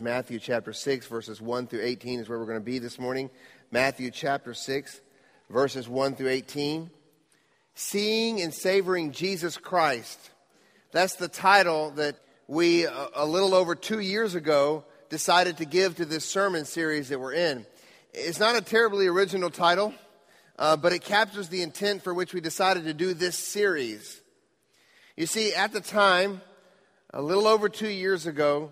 [0.00, 3.28] Matthew chapter 6, verses 1 through 18 is where we're going to be this morning.
[3.70, 5.00] Matthew chapter 6,
[5.50, 6.90] verses 1 through 18.
[7.74, 10.30] Seeing and Savoring Jesus Christ.
[10.90, 12.16] That's the title that
[12.48, 17.20] we, a little over two years ago, decided to give to this sermon series that
[17.20, 17.66] we're in.
[18.14, 19.92] It's not a terribly original title,
[20.58, 24.20] uh, but it captures the intent for which we decided to do this series.
[25.16, 26.40] You see, at the time,
[27.12, 28.70] a little over two years ago,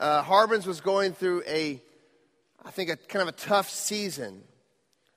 [0.00, 1.82] uh, Harbins was going through a,
[2.64, 4.42] I think, a kind of a tough season,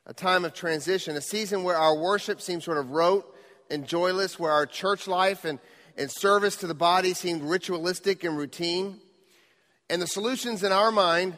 [0.08, 3.26] a time of transition, a season where our worship seemed sort of rote
[3.70, 5.60] and joyless, where our church life and,
[5.98, 9.00] and service to the body seemed ritualistic and routine.
[9.90, 11.38] And the solutions in our mind,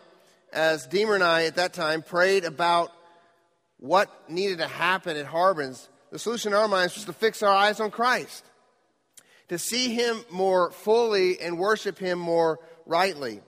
[0.54, 2.92] as Deemer and I at that time prayed about
[3.78, 7.54] what needed to happen at Harbins, the solution in our minds was to fix our
[7.54, 8.46] eyes on Christ,
[9.50, 13.42] to see Him more fully and worship Him more rightly.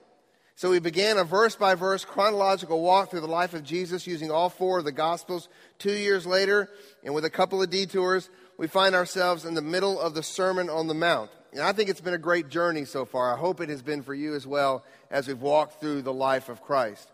[0.54, 4.30] So we began a verse by verse chronological walk through the life of Jesus using
[4.30, 5.50] all four of the Gospels.
[5.78, 6.70] Two years later,
[7.04, 10.70] and with a couple of detours, we find ourselves in the middle of the Sermon
[10.70, 11.30] on the Mount.
[11.52, 13.34] And I think it's been a great journey so far.
[13.34, 16.48] I hope it has been for you as well as we've walked through the life
[16.48, 17.12] of Christ.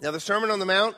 [0.00, 0.96] Now, the Sermon on the Mount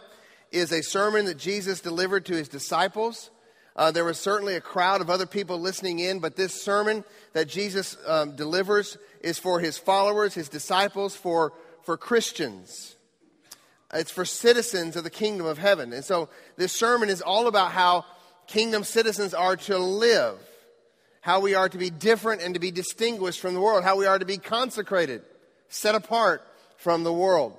[0.52, 3.31] is a sermon that Jesus delivered to his disciples.
[3.74, 7.48] Uh, there was certainly a crowd of other people listening in, but this sermon that
[7.48, 12.96] Jesus um, delivers is for his followers, his disciples, for, for Christians.
[13.94, 15.92] It's for citizens of the kingdom of heaven.
[15.92, 18.04] And so this sermon is all about how
[18.46, 20.38] kingdom citizens are to live,
[21.20, 24.06] how we are to be different and to be distinguished from the world, how we
[24.06, 25.22] are to be consecrated,
[25.68, 26.42] set apart
[26.76, 27.56] from the world.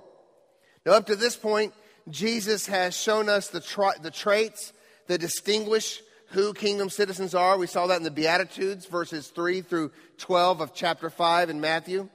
[0.86, 1.74] Now, up to this point,
[2.10, 4.74] Jesus has shown us the, tra- the traits
[5.08, 6.02] that distinguish
[6.34, 7.58] who kingdom citizens are.
[7.58, 12.10] We saw that in the Beatitudes, verses 3 through 12 of chapter 5 in Matthew.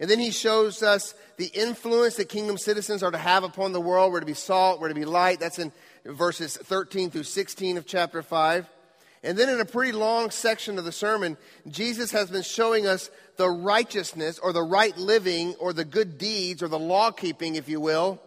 [0.00, 3.80] And then he shows us the influence that kingdom citizens are to have upon the
[3.80, 4.12] world.
[4.12, 5.40] We're to be salt, we're to be light.
[5.40, 5.72] That's in
[6.06, 8.66] verses 13 through 16 of chapter 5.
[9.22, 11.36] And then in a pretty long section of the sermon,
[11.68, 16.62] Jesus has been showing us the righteousness or the right living or the good deeds
[16.62, 18.22] or the law keeping, if you will,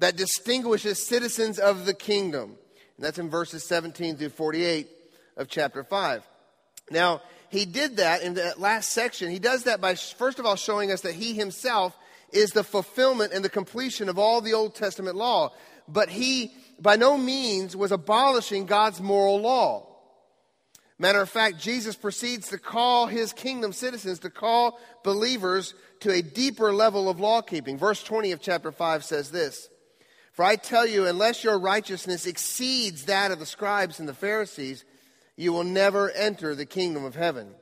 [0.00, 2.56] that distinguishes citizens of the kingdom.
[2.96, 4.88] And that's in verses 17 through 48
[5.36, 6.26] of chapter 5.
[6.90, 9.30] Now, he did that in that last section.
[9.30, 11.96] He does that by, first of all, showing us that he himself
[12.32, 15.52] is the fulfillment and the completion of all the Old Testament law.
[15.88, 19.86] But he, by no means, was abolishing God's moral law.
[20.98, 26.22] Matter of fact, Jesus proceeds to call his kingdom citizens, to call believers to a
[26.22, 27.76] deeper level of law keeping.
[27.76, 29.68] Verse 20 of chapter 5 says this
[30.36, 34.84] for I tell you, unless your righteousness exceeds that of the scribes and the Pharisees,
[35.34, 37.54] you will never enter the kingdom of heaven.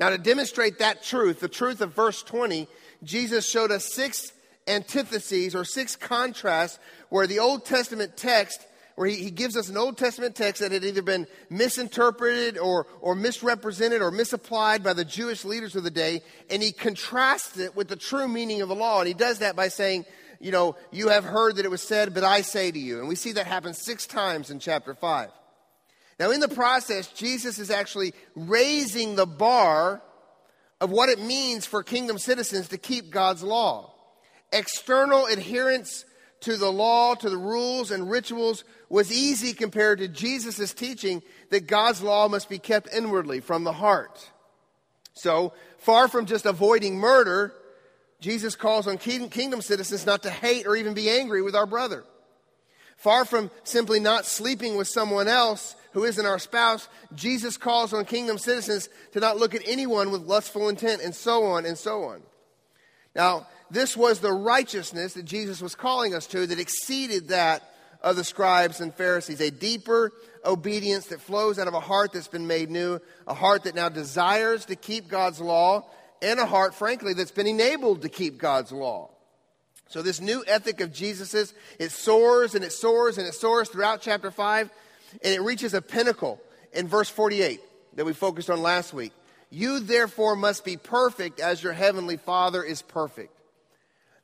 [0.00, 2.66] Now, to demonstrate that truth, the truth of verse 20,
[3.04, 4.32] Jesus showed us six
[4.66, 6.78] antitheses or six contrasts
[7.10, 10.72] where the Old Testament text, where he, he gives us an Old Testament text that
[10.72, 15.90] had either been misinterpreted or, or misrepresented or misapplied by the Jewish leaders of the
[15.90, 19.00] day, and he contrasts it with the true meaning of the law.
[19.00, 20.06] And he does that by saying,
[20.42, 22.98] you know, you have heard that it was said, but I say to you.
[22.98, 25.30] And we see that happen six times in chapter 5.
[26.18, 30.02] Now, in the process, Jesus is actually raising the bar
[30.80, 33.94] of what it means for kingdom citizens to keep God's law.
[34.52, 36.04] External adherence
[36.40, 41.68] to the law, to the rules and rituals was easy compared to Jesus' teaching that
[41.68, 44.28] God's law must be kept inwardly from the heart.
[45.14, 47.54] So, far from just avoiding murder,
[48.22, 52.04] Jesus calls on kingdom citizens not to hate or even be angry with our brother.
[52.96, 58.04] Far from simply not sleeping with someone else who isn't our spouse, Jesus calls on
[58.04, 62.04] kingdom citizens to not look at anyone with lustful intent, and so on and so
[62.04, 62.22] on.
[63.16, 67.68] Now, this was the righteousness that Jesus was calling us to that exceeded that
[68.02, 69.40] of the scribes and Pharisees.
[69.40, 70.12] A deeper
[70.44, 73.88] obedience that flows out of a heart that's been made new, a heart that now
[73.88, 75.88] desires to keep God's law
[76.22, 79.10] and a heart, frankly, that's been enabled to keep God's law.
[79.88, 84.00] So this new ethic of Jesus's, it soars and it soars and it soars throughout
[84.00, 84.70] chapter 5,
[85.22, 86.40] and it reaches a pinnacle
[86.72, 87.60] in verse 48
[87.96, 89.12] that we focused on last week.
[89.50, 93.36] You therefore must be perfect as your heavenly Father is perfect.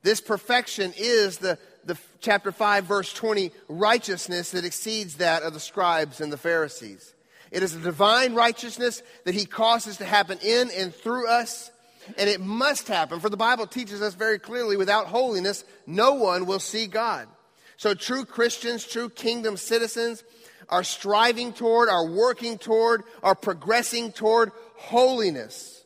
[0.03, 5.61] This perfection is the, the chapter 5, verse 20 righteousness that exceeds that of the
[5.61, 7.15] scribes and the Pharisees.
[7.51, 11.71] It is a divine righteousness that he causes to happen in and through us
[12.17, 16.47] and it must happen, for the Bible teaches us very clearly without holiness, no one
[16.47, 17.29] will see God.
[17.77, 20.25] So, true Christians, true kingdom citizens,
[20.69, 25.85] are striving toward, are working toward, are progressing toward holiness.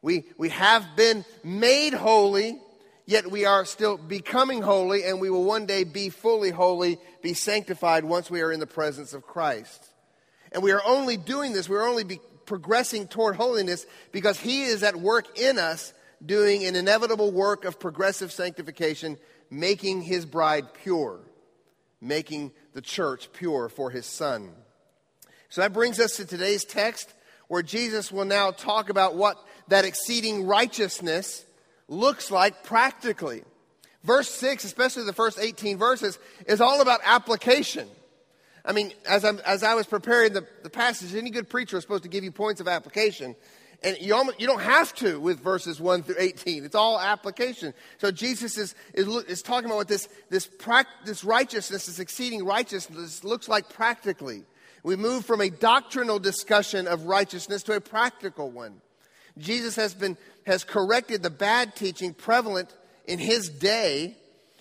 [0.00, 2.58] We, we have been made holy
[3.06, 7.34] yet we are still becoming holy, and we will one day be fully holy, be
[7.34, 9.84] sanctified once we are in the presence of Christ.
[10.52, 12.20] And we are only doing this, we're only
[12.52, 17.80] progressing toward holiness because He is at work in us, doing an inevitable work of
[17.80, 19.16] progressive sanctification,
[19.50, 21.20] making His bride pure,
[21.98, 24.50] making the church pure for His Son.
[25.48, 27.14] So that brings us to today's text,
[27.48, 31.46] where Jesus will now talk about what that exceeding righteousness
[31.88, 33.44] looks like practically.
[34.04, 37.88] Verse 6, especially the first 18 verses, is all about application.
[38.64, 41.82] I mean, as, i as I was preparing the, the passage, any good preacher is
[41.82, 43.34] supposed to give you points of application.
[43.84, 46.64] And you, almost, you don't have to with verses 1 through 18.
[46.64, 47.74] It's all application.
[47.98, 50.48] So Jesus is, is, is talking about what this, this,
[51.04, 54.44] this righteousness, this exceeding righteousness looks like practically.
[54.84, 58.80] We move from a doctrinal discussion of righteousness to a practical one.
[59.38, 60.16] Jesus has, been,
[60.46, 62.74] has corrected the bad teaching prevalent
[63.06, 64.16] in his day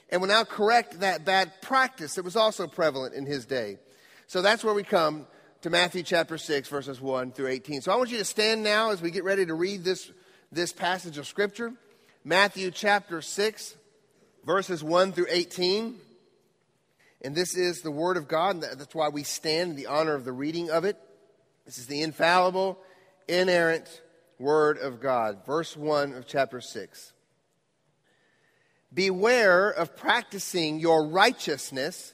[0.09, 3.77] and will now correct that bad practice that was also prevalent in his day.
[4.31, 5.28] So that's where we come
[5.60, 7.81] to Matthew chapter 6, verses 1 through 18.
[7.81, 10.10] So I want you to stand now as we get ready to read this,
[10.54, 11.74] this passage of Scripture.
[12.24, 13.75] Matthew chapter 6,
[14.45, 15.98] verses 1 through 18.
[17.24, 20.16] And this is the Word of God, and that's why we stand in the honor
[20.16, 20.95] of the reading of it.
[21.66, 22.80] This is the infallible,
[23.27, 24.01] inerrant
[24.39, 25.45] Word of God.
[25.45, 27.12] Verse 1 of chapter 6.
[28.94, 32.13] Beware of practicing your righteousness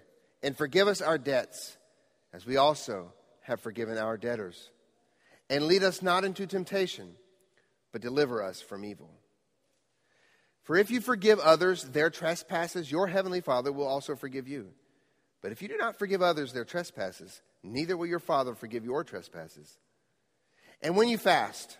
[0.43, 1.77] and forgive us our debts,
[2.33, 4.69] as we also have forgiven our debtors.
[5.49, 7.15] And lead us not into temptation,
[7.91, 9.09] but deliver us from evil.
[10.63, 14.69] For if you forgive others their trespasses, your heavenly Father will also forgive you.
[15.41, 19.03] But if you do not forgive others their trespasses, neither will your Father forgive your
[19.03, 19.77] trespasses.
[20.81, 21.77] And when you fast,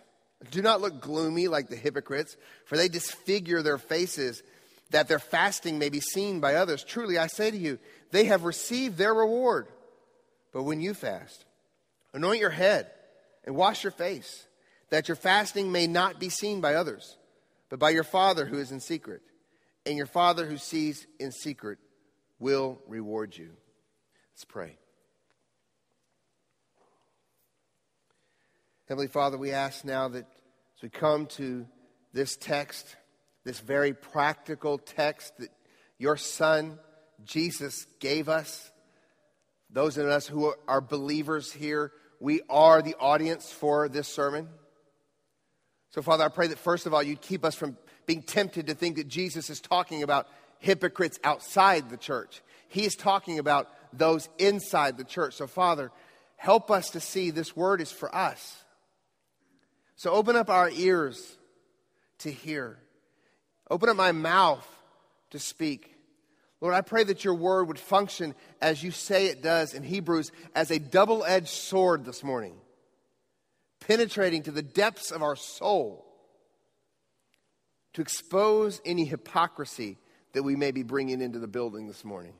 [0.50, 2.36] do not look gloomy like the hypocrites,
[2.66, 4.42] for they disfigure their faces
[4.90, 6.84] that their fasting may be seen by others.
[6.84, 7.78] Truly, I say to you,
[8.12, 9.66] they have received their reward.
[10.52, 11.44] But when you fast,
[12.12, 12.88] anoint your head
[13.44, 14.46] and wash your face,
[14.90, 17.16] that your fasting may not be seen by others,
[17.70, 19.22] but by your Father who is in secret.
[19.84, 21.78] And your Father who sees in secret
[22.38, 23.50] will reward you.
[24.32, 24.76] Let's pray.
[28.88, 30.26] Heavenly Father, we ask now that
[30.76, 31.66] as we come to
[32.12, 32.94] this text,
[33.42, 35.48] this very practical text that
[35.98, 36.78] your Son,
[37.24, 38.70] Jesus, gave us,
[39.70, 44.48] those of us who are believers here, we are the audience for this sermon.
[45.90, 47.76] So, Father, I pray that first of all, you'd keep us from
[48.06, 52.42] being tempted to think that Jesus is talking about hypocrites outside the church.
[52.68, 55.34] He is talking about those inside the church.
[55.34, 55.90] So, Father,
[56.36, 58.62] help us to see this word is for us.
[60.02, 61.36] So open up our ears
[62.18, 62.78] to hear.
[63.70, 64.66] Open up my mouth
[65.30, 65.91] to speak.
[66.62, 70.30] Lord, I pray that your word would function as you say it does in Hebrews
[70.54, 72.54] as a double edged sword this morning,
[73.80, 76.06] penetrating to the depths of our soul
[77.94, 79.98] to expose any hypocrisy
[80.34, 82.34] that we may be bringing into the building this morning.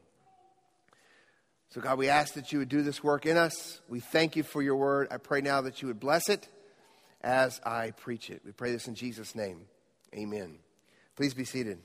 [1.71, 3.81] So, God, we ask that you would do this work in us.
[3.88, 5.09] We thank you for your word.
[5.11, 6.49] I pray now that you would bless it
[7.23, 8.43] as I preach it.
[8.45, 9.62] We pray this in Jesus' name.
[10.14, 10.59] Amen.
[11.17, 11.79] Please be seated.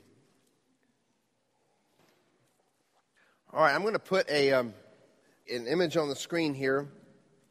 [3.50, 4.74] All right, I'm going to put a, um,
[5.50, 6.86] an image on the screen here,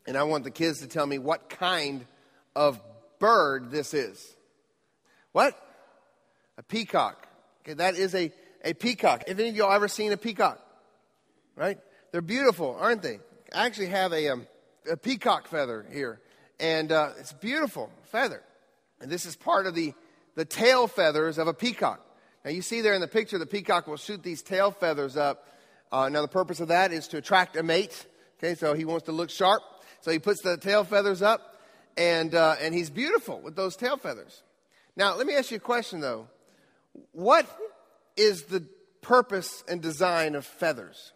[0.05, 2.05] and I want the kids to tell me what kind
[2.55, 2.79] of
[3.17, 4.35] bird this is.
[5.31, 5.59] What?
[6.59, 7.27] A peacock.
[7.63, 8.31] Okay, that is a,
[8.63, 9.27] a peacock.
[9.27, 10.63] Have any of y'all ever seen a peacock?
[11.55, 11.79] Right?
[12.11, 13.19] They're beautiful, aren't they?
[13.51, 14.47] I actually have a, um,
[14.87, 16.21] a peacock feather here,
[16.59, 18.43] and uh, it's beautiful feather.
[19.01, 19.95] And this is part of the,
[20.35, 22.05] the tail feathers of a peacock.
[22.45, 25.43] Now, you see there in the picture, the peacock will shoot these tail feathers up
[25.91, 28.05] uh, now, the purpose of that is to attract a mate.
[28.37, 29.61] Okay, so he wants to look sharp.
[30.01, 31.55] So he puts the tail feathers up,
[31.97, 34.43] and, uh, and he's beautiful with those tail feathers.
[34.95, 36.27] Now, let me ask you a question, though.
[37.11, 37.47] What
[38.15, 38.65] is the
[39.01, 41.13] purpose and design of feathers?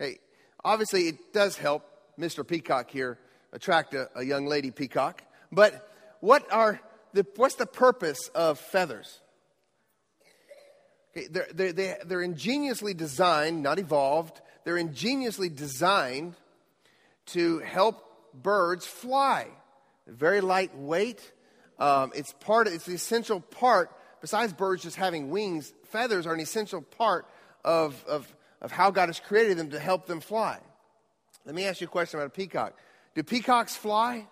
[0.00, 0.18] Okay,
[0.64, 1.84] obviously, it does help
[2.18, 2.46] Mr.
[2.46, 3.18] Peacock here
[3.52, 5.88] attract a, a young lady peacock, but
[6.20, 6.80] what are
[7.12, 9.20] the, what's the purpose of feathers?
[11.16, 16.34] Okay, they're, they're, they, they're ingeniously designed, not evolved, they're ingeniously designed
[17.26, 19.48] to help birds fly.
[20.06, 21.32] Very lightweight.
[21.78, 22.68] Um, it's part.
[22.68, 23.90] It's the essential part.
[24.20, 27.26] Besides birds just having wings, feathers are an essential part
[27.64, 30.58] of, of, of how God has created them to help them fly.
[31.46, 32.78] Let me ask you a question about a peacock.
[33.14, 34.26] Do peacocks fly?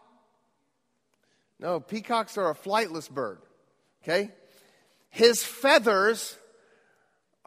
[1.59, 3.39] No, peacocks are a flightless bird.
[4.03, 4.31] Okay?
[5.11, 6.37] His feathers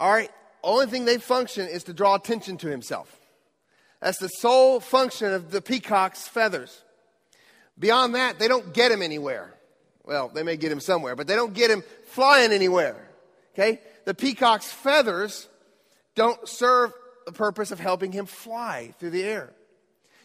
[0.01, 0.31] all right,
[0.63, 3.19] only thing they function is to draw attention to himself.
[4.01, 6.83] That's the sole function of the peacock's feathers.
[7.77, 9.53] Beyond that, they don't get him anywhere.
[10.03, 13.09] Well, they may get him somewhere, but they don't get him flying anywhere.
[13.53, 13.79] Okay?
[14.05, 15.47] The peacock's feathers
[16.15, 16.93] don't serve
[17.27, 19.53] the purpose of helping him fly through the air.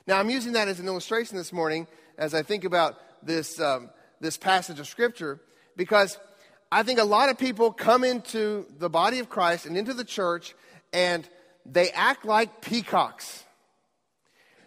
[0.06, 3.90] Now, I'm using that as an illustration this morning as I think about this, um,
[4.20, 5.38] this passage of Scripture
[5.76, 6.16] because
[6.70, 10.04] I think a lot of people come into the body of Christ and into the
[10.04, 10.54] church
[10.92, 11.28] and
[11.64, 13.44] they act like peacocks.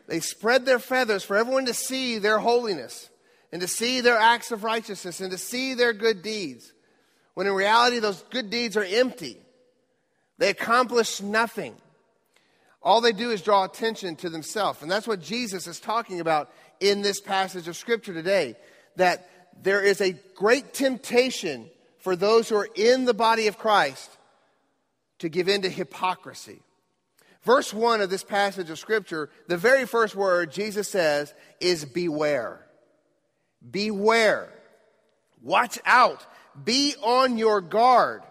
[0.08, 3.10] They spread their feathers for everyone to see their holiness
[3.52, 6.74] and to see their acts of righteousness and to see their good deeds.
[7.34, 9.38] When in reality, those good deeds are empty.
[10.38, 11.76] They accomplish nothing.
[12.82, 14.82] All they do is draw attention to themselves.
[14.82, 18.56] And that's what Jesus is talking about in this passage of Scripture today.
[18.96, 19.30] That
[19.62, 24.10] there is a great temptation for those who are in the body of Christ
[25.20, 26.62] to give in to hypocrisy.
[27.44, 32.66] Verse 1 of this passage of Scripture, the very first word Jesus says is beware.
[33.70, 34.50] Beware.
[35.42, 36.26] Watch out.
[36.64, 38.24] Be on your guard.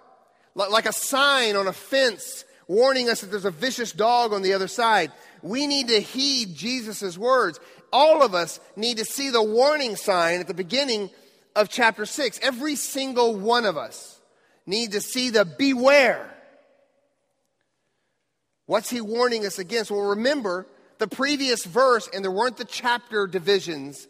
[0.55, 4.53] Like a sign on a fence warning us that there's a vicious dog on the
[4.53, 5.11] other side.
[5.43, 7.59] We need to heed Jesus' words.
[7.93, 11.11] All of us need to see the warning sign at the beginning
[11.59, 12.38] of chapter 6.
[12.41, 14.21] Every single one of us
[14.65, 16.33] need to see the beware.
[18.67, 19.91] What's he warning us against?
[19.91, 20.67] Well, remember
[20.99, 24.07] the previous verse, and there weren't the chapter divisions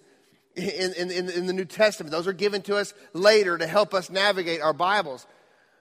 [0.56, 2.10] in, in, in, the New Testament.
[2.10, 5.26] Those are given to us later to help us navigate our Bibles.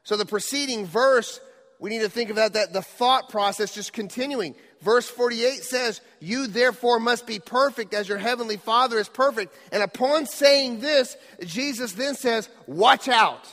[0.03, 1.41] So the preceding verse,
[1.79, 4.55] we need to think that, that the thought process just continuing.
[4.81, 9.55] Verse 48 says, You therefore must be perfect as your heavenly Father is perfect.
[9.71, 13.47] And upon saying this, Jesus then says, Watch out.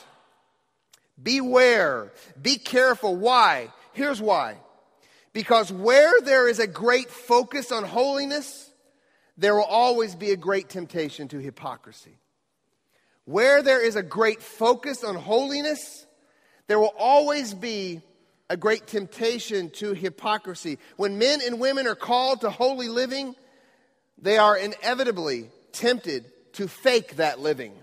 [1.21, 2.11] Beware.
[2.41, 3.15] Be careful.
[3.15, 3.71] Why?
[3.93, 4.57] Here's why.
[5.33, 8.69] Because where there is a great focus on holiness,
[9.37, 12.17] there will always be a great temptation to hypocrisy.
[13.25, 16.05] Where there is a great focus on holiness,
[16.67, 18.01] there will always be
[18.49, 20.77] a great temptation to hypocrisy.
[20.97, 23.35] When men and women are called to holy living,
[24.17, 27.73] they are inevitably tempted to fake that living.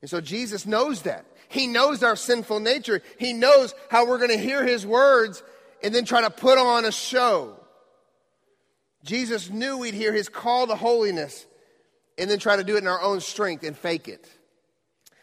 [0.00, 1.24] And so Jesus knows that.
[1.48, 3.02] He knows our sinful nature.
[3.18, 5.42] He knows how we're going to hear his words
[5.82, 7.56] and then try to put on a show.
[9.04, 11.46] Jesus knew we'd hear his call to holiness
[12.18, 14.28] and then try to do it in our own strength and fake it.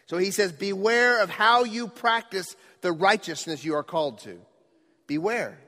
[0.06, 4.38] So he says, Beware of how you practice the righteousness you are called to.
[5.06, 5.58] Beware.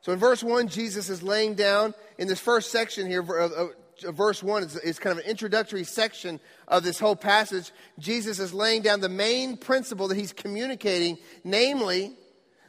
[0.00, 4.62] So in verse 1, Jesus is laying down, in this first section here, verse 1
[4.62, 7.72] is, kind of an introductory section of this whole passage.
[7.98, 12.12] Jesus is laying down the main principle that he's communicating, namely,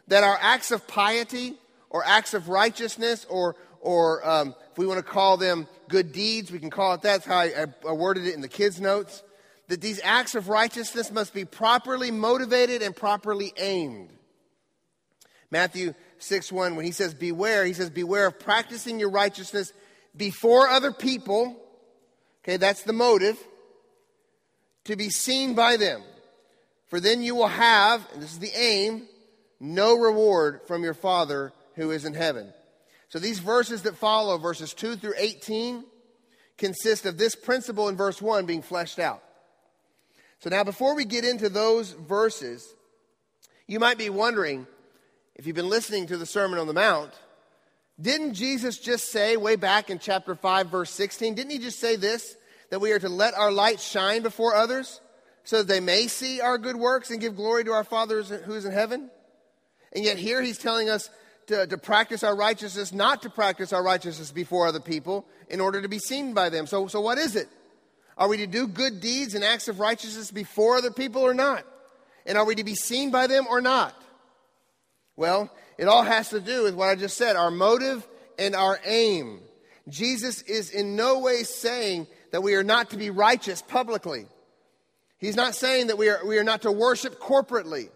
[0.07, 1.55] that our acts of piety
[1.89, 6.51] or acts of righteousness or, or um, if we want to call them good deeds,
[6.51, 7.23] we can call it that.
[7.23, 9.23] That's how I, I worded it in the kids' notes
[9.67, 14.09] that these acts of righteousness must be properly motivated and properly aimed.
[15.51, 19.73] Matthew 6 1, when he says beware, he says, Beware of practicing your righteousness
[20.15, 21.55] before other people.
[22.43, 23.37] Okay, that's the motive.
[24.85, 26.03] To be seen by them.
[26.87, 29.07] For then you will have, and this is the aim,
[29.59, 32.53] no reward from your Father who is in heaven.
[33.09, 35.83] So these verses that follow, verses 2 through 18,
[36.57, 39.23] consist of this principle in verse 1 being fleshed out.
[40.39, 42.75] So now, before we get into those verses,
[43.67, 44.67] you might be wondering
[45.35, 47.11] if you've been listening to the Sermon on the Mount,
[47.99, 51.95] didn't Jesus just say way back in chapter 5, verse 16, didn't he just say
[51.95, 52.35] this?
[52.69, 55.01] That we are to let our light shine before others
[55.43, 58.53] so that they may see our good works and give glory to our Father who
[58.53, 59.09] is in heaven?
[59.93, 61.09] And yet here he's telling us
[61.47, 65.81] to, to practice our righteousness, not to practice our righteousness before other people in order
[65.81, 66.67] to be seen by them.
[66.67, 67.47] So, so what is it?
[68.17, 71.65] Are we to do good deeds and acts of righteousness before other people or not?
[72.25, 73.93] And are we to be seen by them or not?
[75.15, 78.07] Well, it all has to do with what I just said our motive
[78.39, 79.41] and our aim.
[79.87, 84.27] Jesus is in no way saying that we are not to be righteous publicly.
[85.17, 87.89] He's not saying that we are, we are not to worship corporately.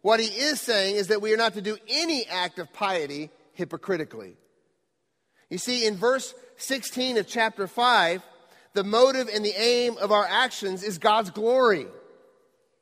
[0.00, 3.30] What he is saying is that we are not to do any act of piety
[3.52, 4.36] hypocritically.
[5.48, 8.22] You see, in verse 16 of chapter 5,
[8.74, 11.86] the motive and the aim of our actions is God's glory,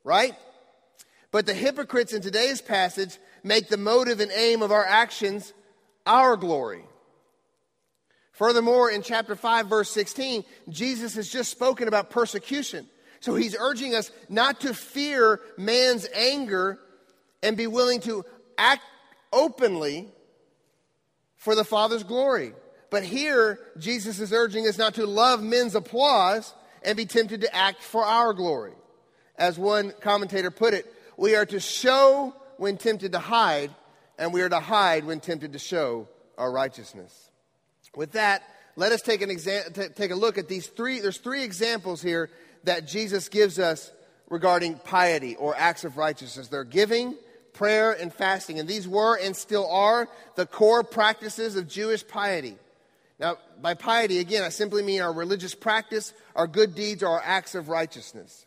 [0.05, 0.35] right?
[1.31, 5.53] But the hypocrites in today's passage make the motive and aim of our actions
[6.07, 6.85] our glory.
[8.33, 12.87] Furthermore, in chapter 5, verse 16, Jesus has just spoken about persecution.
[13.21, 16.79] So he's urging us not to fear man's anger
[17.43, 18.25] and be willing to
[18.57, 18.83] act
[19.33, 20.09] openly
[21.37, 22.55] for the Father's glory.
[22.91, 27.55] But here, Jesus is urging us not to love men's applause and be tempted to
[27.55, 28.73] act for our glory.
[29.37, 33.71] As one commentator put it, we are to show when tempted to hide,
[34.19, 37.31] and we are to hide when tempted to show our righteousness.
[37.95, 38.43] With that,
[38.77, 41.01] let us take, an exa- t- take a look at these three.
[41.01, 42.31] There's three examples here
[42.65, 43.91] that Jesus gives us
[44.29, 46.49] regarding piety or acts of righteousness.
[46.49, 47.17] They're giving,
[47.53, 48.59] prayer, and fasting.
[48.59, 52.57] And these were and still are the core practices of Jewish piety.
[53.21, 57.23] Now, by piety, again, I simply mean our religious practice, our good deeds, or our
[57.23, 58.47] acts of righteousness.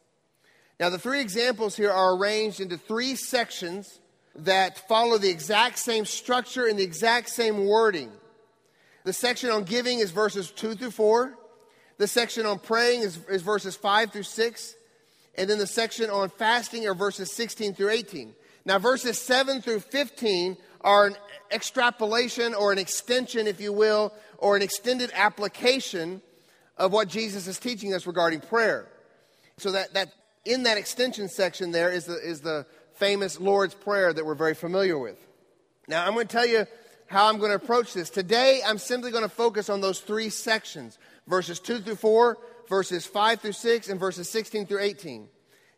[0.80, 4.00] Now, the three examples here are arranged into three sections
[4.36, 8.12] that follow the exact same structure and the exact same wording.
[9.04, 11.38] The section on giving is verses 2 through 4.
[12.00, 14.76] The section on praying is, is verses 5 through 6.
[15.36, 18.34] And then the section on fasting are verses 16 through 18.
[18.66, 21.16] Now, verses 7 through 15 are an
[21.52, 26.22] extrapolation or an extension, if you will, or an extended application
[26.78, 28.90] of what Jesus is teaching us regarding prayer.
[29.56, 34.12] So that, that in that extension section there is the, is the famous Lord's Prayer
[34.12, 35.18] that we're very familiar with.
[35.88, 36.68] Now, I'm going to tell you
[37.08, 38.10] how I'm going to approach this.
[38.10, 43.06] Today, I'm simply going to focus on those three sections verses 2 through 4, verses
[43.06, 45.30] 5 through 6, and verses 16 through 18.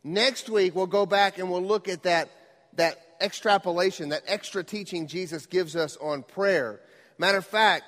[0.04, 2.32] Next week, we'll go back and we'll look at that,
[2.74, 6.80] that extrapolation, that extra teaching Jesus gives us on prayer.
[7.20, 7.84] Matter of fact,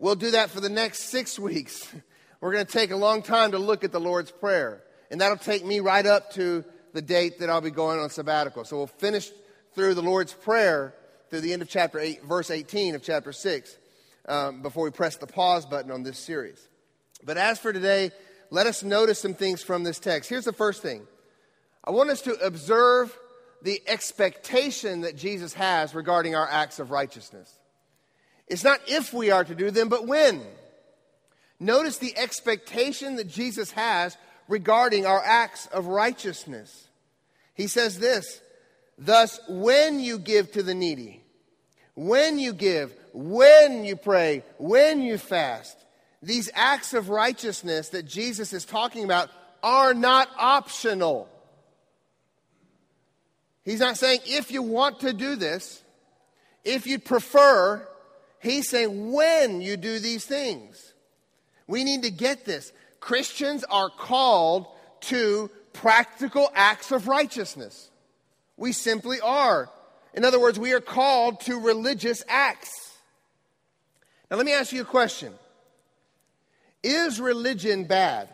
[0.00, 1.88] we'll do that for the next six weeks.
[2.40, 4.82] We're going to take a long time to look at the Lord's Prayer.
[5.10, 8.64] And that'll take me right up to the date that I'll be going on sabbatical.
[8.64, 9.30] So we'll finish
[9.74, 10.94] through the Lord's Prayer
[11.28, 13.76] through the end of chapter 8, verse 18 of chapter 6,
[14.26, 16.66] um, before we press the pause button on this series.
[17.22, 18.10] But as for today,
[18.50, 20.28] let us notice some things from this text.
[20.28, 21.06] Here's the first thing
[21.84, 23.16] I want us to observe
[23.62, 27.59] the expectation that Jesus has regarding our acts of righteousness.
[28.50, 30.42] It's not if we are to do them, but when.
[31.60, 34.16] Notice the expectation that Jesus has
[34.48, 36.88] regarding our acts of righteousness.
[37.54, 38.42] He says this
[38.98, 41.22] Thus, when you give to the needy,
[41.94, 45.76] when you give, when you pray, when you fast,
[46.20, 49.30] these acts of righteousness that Jesus is talking about
[49.62, 51.28] are not optional.
[53.64, 55.82] He's not saying if you want to do this,
[56.64, 57.86] if you prefer,
[58.40, 60.92] he's saying when you do these things.
[61.66, 62.72] We need to get this.
[62.98, 64.66] Christians are called
[65.02, 67.90] to practical acts of righteousness.
[68.56, 69.70] We simply are.
[70.12, 72.98] In other words, we are called to religious acts.
[74.30, 75.32] Now, let me ask you a question
[76.82, 78.28] Is religion bad?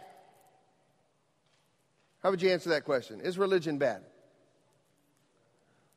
[2.22, 3.20] How would you answer that question?
[3.20, 4.02] Is religion bad?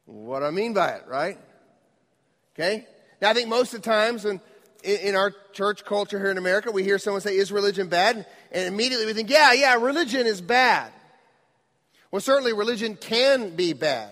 [0.05, 1.37] What I mean by it, right?
[2.53, 2.85] Okay?
[3.21, 4.41] Now, I think most of the times when
[4.83, 8.25] in our church culture here in America, we hear someone say, Is religion bad?
[8.51, 10.91] And immediately we think, Yeah, yeah, religion is bad.
[12.11, 14.11] Well, certainly religion can be bad.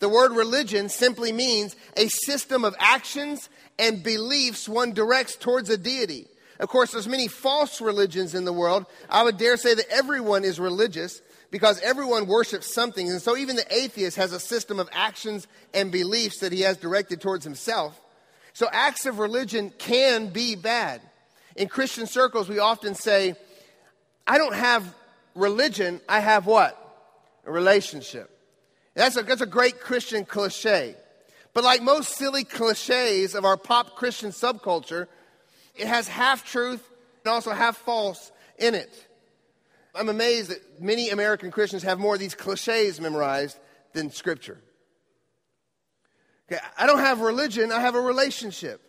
[0.00, 5.78] The word religion simply means a system of actions and beliefs one directs towards a
[5.78, 6.26] deity.
[6.60, 8.86] Of course, there's many false religions in the world.
[9.08, 13.08] I would dare say that everyone is religious, because everyone worships something.
[13.08, 16.76] And so even the atheist has a system of actions and beliefs that he has
[16.76, 17.98] directed towards himself.
[18.58, 21.00] So acts of religion can be bad.
[21.54, 23.36] In Christian circles, we often say,
[24.26, 24.96] I don't have
[25.36, 26.76] religion, I have what?
[27.46, 28.28] A relationship.
[28.94, 30.96] That's a, that's a great Christian cliche.
[31.54, 35.06] But like most silly cliches of our pop Christian subculture,
[35.76, 36.84] it has half truth
[37.24, 39.06] and also half false in it.
[39.94, 43.56] I'm amazed that many American Christians have more of these cliches memorized
[43.92, 44.58] than Scripture.
[46.50, 48.80] Okay, I don't have religion, I have a relationship.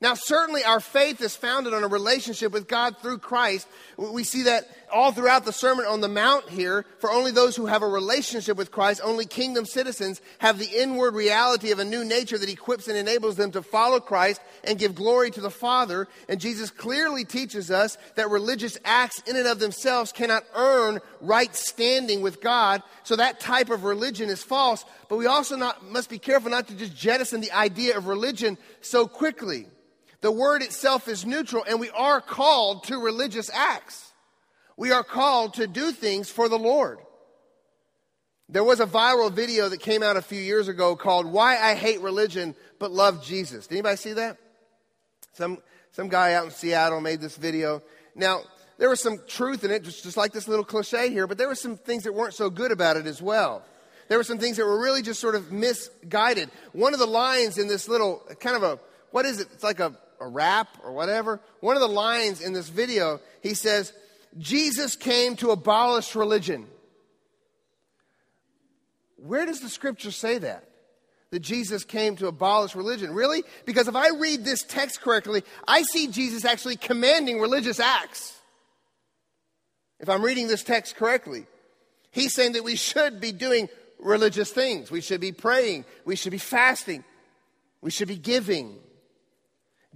[0.00, 3.66] Now, certainly our faith is founded on a relationship with God through Christ.
[3.96, 6.86] We see that all throughout the Sermon on the Mount here.
[7.00, 11.14] For only those who have a relationship with Christ, only kingdom citizens, have the inward
[11.14, 14.94] reality of a new nature that equips and enables them to follow Christ and give
[14.94, 16.06] glory to the Father.
[16.28, 21.52] And Jesus clearly teaches us that religious acts in and of themselves cannot earn right
[21.56, 22.84] standing with God.
[23.02, 24.84] So that type of religion is false.
[25.08, 28.58] But we also not, must be careful not to just jettison the idea of religion
[28.80, 29.66] so quickly.
[30.20, 34.12] The word itself is neutral, and we are called to religious acts.
[34.76, 36.98] We are called to do things for the Lord.
[38.48, 41.74] There was a viral video that came out a few years ago called Why I
[41.74, 43.66] Hate Religion But Love Jesus.
[43.66, 44.38] Did anybody see that?
[45.34, 45.58] Some,
[45.92, 47.82] some guy out in Seattle made this video.
[48.14, 48.40] Now,
[48.78, 51.48] there was some truth in it, just, just like this little cliche here, but there
[51.48, 53.62] were some things that weren't so good about it as well.
[54.08, 56.50] There were some things that were really just sort of misguided.
[56.72, 58.78] One of the lines in this little kind of a,
[59.10, 59.48] what is it?
[59.52, 61.40] It's like a, a rap or whatever.
[61.60, 63.92] One of the lines in this video, he says,
[64.36, 66.66] Jesus came to abolish religion.
[69.16, 70.64] Where does the scripture say that?
[71.30, 73.12] That Jesus came to abolish religion.
[73.12, 73.42] Really?
[73.66, 78.34] Because if I read this text correctly, I see Jesus actually commanding religious acts.
[80.00, 81.46] If I'm reading this text correctly,
[82.12, 84.90] he's saying that we should be doing religious things.
[84.90, 85.84] We should be praying.
[86.04, 87.04] We should be fasting.
[87.80, 88.78] We should be giving.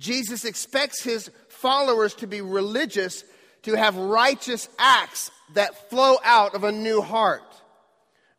[0.02, 3.22] Jesus expects his followers to be religious,
[3.62, 7.42] to have righteous acts that flow out of a new heart.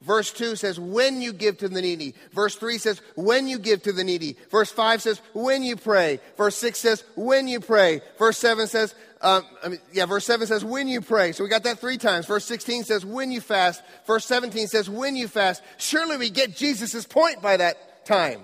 [0.01, 2.13] Verse 2 says, when you give to the needy.
[2.33, 4.35] Verse 3 says, when you give to the needy.
[4.51, 6.19] Verse 5 says, when you pray.
[6.35, 8.01] Verse 6 says, when you pray.
[8.19, 11.31] Verse 7 says, um, I mean, yeah, verse 7 says, when you pray.
[11.31, 12.25] So we got that three times.
[12.25, 13.81] Verse 16 says, when you fast.
[14.05, 15.63] Verse 17 says, when you fast.
[15.77, 18.41] Surely we get Jesus' point by that time.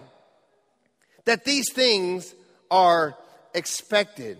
[1.25, 2.33] That these things
[2.69, 3.15] are
[3.53, 4.37] expected.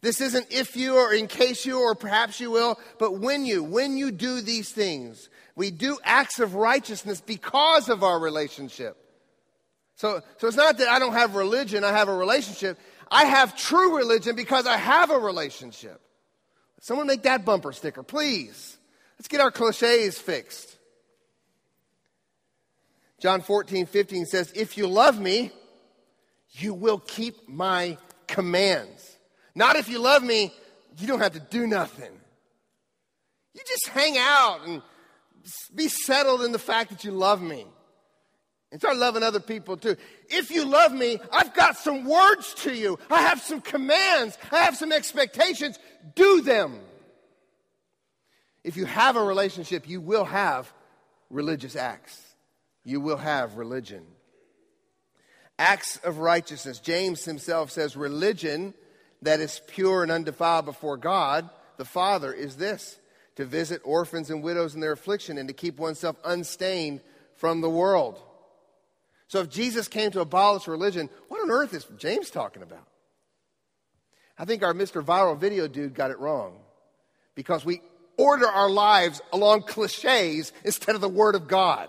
[0.00, 3.64] This isn't if you or in case you or perhaps you will, but when you,
[3.64, 8.96] when you do these things, we do acts of righteousness because of our relationship.
[9.96, 12.78] So, so it's not that I don't have religion, I have a relationship.
[13.10, 16.00] I have true religion because I have a relationship.
[16.80, 18.76] Someone make that bumper sticker, please.
[19.18, 20.76] Let's get our cliches fixed.
[23.20, 25.50] John 14, 15 says, If you love me,
[26.54, 29.16] you will keep my commands.
[29.54, 30.52] Not if you love me,
[30.98, 32.12] you don't have to do nothing.
[33.54, 34.82] You just hang out and
[35.74, 37.66] be settled in the fact that you love me.
[38.72, 39.96] And start loving other people too.
[40.28, 42.98] If you love me, I've got some words to you.
[43.08, 44.36] I have some commands.
[44.50, 45.78] I have some expectations.
[46.16, 46.80] Do them.
[48.64, 50.72] If you have a relationship, you will have
[51.30, 52.20] religious acts.
[52.84, 54.04] You will have religion
[55.58, 56.78] acts of righteousness.
[56.78, 58.74] James himself says, religion
[59.22, 62.98] that is pure and undefiled before God, the Father, is this
[63.36, 67.00] to visit orphans and widows in their affliction and to keep oneself unstained
[67.36, 68.20] from the world.
[69.28, 72.86] So if Jesus came to abolish religion, what on earth is James talking about?
[74.38, 75.04] I think our Mr.
[75.04, 76.58] Viral Video dude got it wrong
[77.34, 77.80] because we
[78.16, 81.88] order our lives along cliches instead of the Word of God.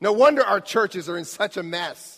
[0.00, 2.13] No wonder our churches are in such a mess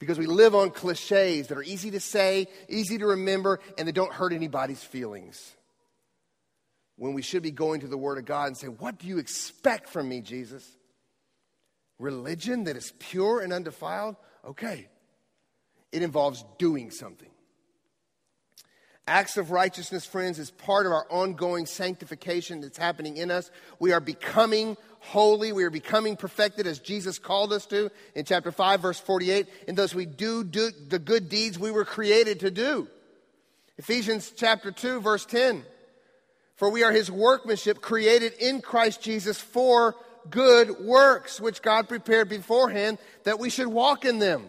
[0.00, 3.92] because we live on cliches that are easy to say, easy to remember, and they
[3.92, 5.54] don't hurt anybody's feelings.
[6.96, 9.18] When we should be going to the Word of God and say, What do you
[9.18, 10.66] expect from me, Jesus?
[11.98, 14.16] Religion that is pure and undefiled?
[14.44, 14.88] Okay.
[15.92, 17.30] It involves doing something.
[19.10, 23.50] Acts of righteousness, friends, is part of our ongoing sanctification that's happening in us.
[23.80, 25.50] We are becoming holy.
[25.50, 29.48] We are becoming perfected as Jesus called us to in chapter 5, verse 48.
[29.66, 32.86] And thus we do, do the good deeds we were created to do.
[33.78, 35.64] Ephesians chapter 2, verse 10.
[36.54, 39.96] For we are his workmanship created in Christ Jesus for
[40.30, 44.44] good works, which God prepared beforehand that we should walk in them.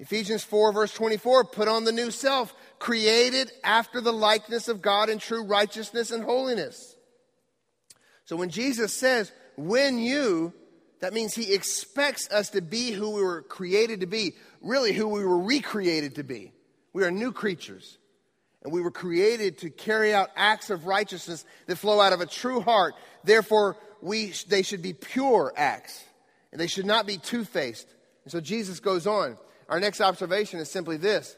[0.00, 5.10] Ephesians 4, verse 24 put on the new self, created after the likeness of God
[5.10, 6.96] in true righteousness and holiness.
[8.24, 10.54] So when Jesus says, when you,
[11.00, 14.32] that means he expects us to be who we were created to be,
[14.62, 16.52] really who we were recreated to be.
[16.92, 17.98] We are new creatures.
[18.62, 22.26] And we were created to carry out acts of righteousness that flow out of a
[22.26, 22.94] true heart.
[23.24, 26.02] Therefore, we, they should be pure acts.
[26.52, 27.88] And they should not be two faced.
[28.24, 29.36] And so Jesus goes on.
[29.70, 31.36] Our next observation is simply this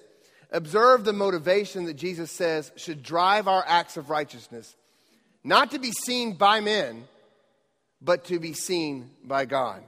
[0.50, 4.74] Observe the motivation that Jesus says should drive our acts of righteousness,
[5.44, 7.04] not to be seen by men,
[8.00, 9.82] but to be seen by God.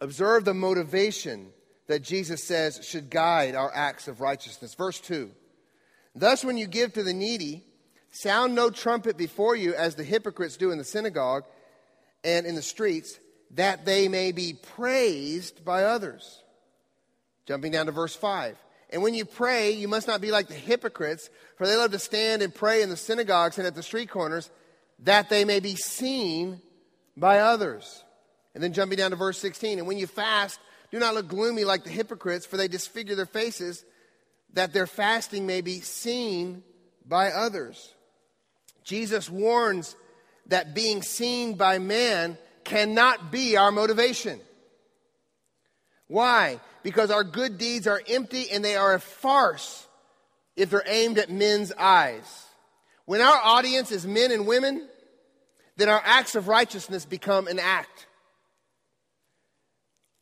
[0.00, 1.48] Observe the motivation
[1.88, 4.74] that Jesus says should guide our acts of righteousness.
[4.74, 5.30] Verse 2
[6.14, 7.64] Thus, when you give to the needy,
[8.12, 11.44] sound no trumpet before you as the hypocrites do in the synagogue
[12.22, 13.18] and in the streets,
[13.52, 16.42] that they may be praised by others.
[17.48, 18.58] Jumping down to verse 5.
[18.90, 21.98] And when you pray, you must not be like the hypocrites, for they love to
[21.98, 24.50] stand and pray in the synagogues and at the street corners,
[24.98, 26.60] that they may be seen
[27.16, 28.04] by others.
[28.54, 29.78] And then jumping down to verse 16.
[29.78, 33.24] And when you fast, do not look gloomy like the hypocrites, for they disfigure their
[33.24, 33.82] faces,
[34.52, 36.62] that their fasting may be seen
[37.06, 37.94] by others.
[38.84, 39.96] Jesus warns
[40.48, 44.38] that being seen by man cannot be our motivation.
[46.08, 46.60] Why?
[46.88, 49.86] Because our good deeds are empty and they are a farce
[50.56, 52.46] if they're aimed at men's eyes.
[53.04, 54.88] When our audience is men and women,
[55.76, 58.06] then our acts of righteousness become an act.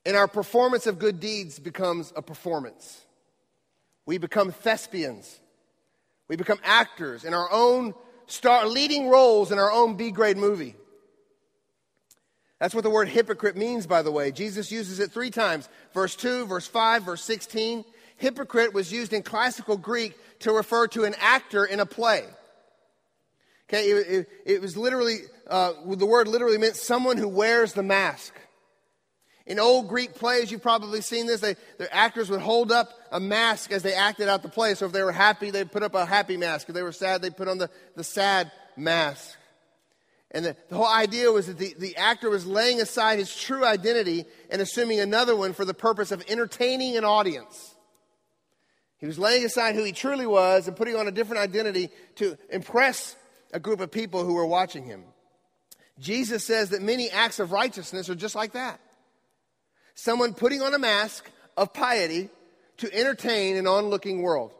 [0.04, 3.00] And our performance of good deeds becomes a performance.
[4.04, 5.38] We become thespians.
[6.26, 7.94] We become actors in our own
[8.26, 10.74] star leading roles in our own B grade movie.
[12.58, 14.32] That's what the word hypocrite means, by the way.
[14.32, 17.84] Jesus uses it three times verse 2, verse 5, verse 16.
[18.16, 22.24] Hypocrite was used in classical Greek to refer to an actor in a play.
[23.68, 27.82] Okay, it, it, it was literally, uh, the word literally meant someone who wears the
[27.82, 28.32] mask.
[29.44, 31.40] In old Greek plays, you've probably seen this.
[31.40, 34.74] They, the actors would hold up a mask as they acted out the play.
[34.74, 36.68] So if they were happy, they'd put up a happy mask.
[36.68, 39.36] If they were sad, they'd put on the, the sad mask.
[40.36, 43.64] And the, the whole idea was that the, the actor was laying aside his true
[43.64, 47.74] identity and assuming another one for the purpose of entertaining an audience.
[48.98, 52.36] He was laying aside who he truly was and putting on a different identity to
[52.50, 53.16] impress
[53.54, 55.04] a group of people who were watching him.
[55.98, 58.78] Jesus says that many acts of righteousness are just like that.
[59.94, 62.28] Someone putting on a mask of piety
[62.76, 64.52] to entertain an onlooking world.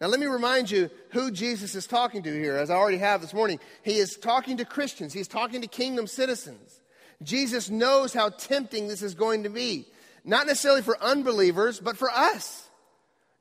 [0.00, 3.20] Now, let me remind you who Jesus is talking to here, as I already have
[3.20, 3.60] this morning.
[3.82, 6.80] He is talking to Christians, he's talking to kingdom citizens.
[7.22, 9.84] Jesus knows how tempting this is going to be,
[10.24, 12.66] not necessarily for unbelievers, but for us.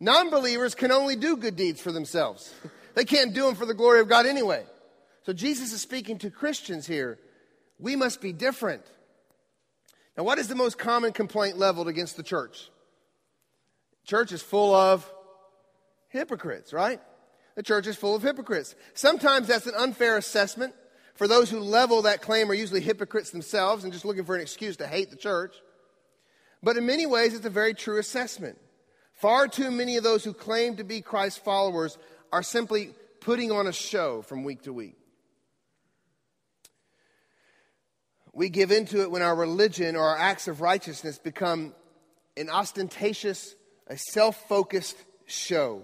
[0.01, 2.53] Non believers can only do good deeds for themselves,
[2.93, 4.65] they can't do them for the glory of God anyway.
[5.23, 7.19] So, Jesus is speaking to Christians here.
[7.77, 8.83] We must be different.
[10.17, 12.69] Now, what is the most common complaint leveled against the church?
[14.05, 15.09] Church is full of
[16.09, 17.01] hypocrites, right?
[17.55, 18.75] The church is full of hypocrites.
[18.93, 20.73] Sometimes that's an unfair assessment.
[21.15, 24.41] For those who level that claim are usually hypocrites themselves and just looking for an
[24.41, 25.55] excuse to hate the church.
[26.63, 28.57] But in many ways, it's a very true assessment.
[29.13, 31.97] Far too many of those who claim to be Christ's followers
[32.31, 34.95] are simply putting on a show from week to week.
[38.31, 41.73] We give into it when our religion or our acts of righteousness become
[42.37, 43.55] an ostentatious,
[43.87, 44.95] a self focused
[45.25, 45.83] show.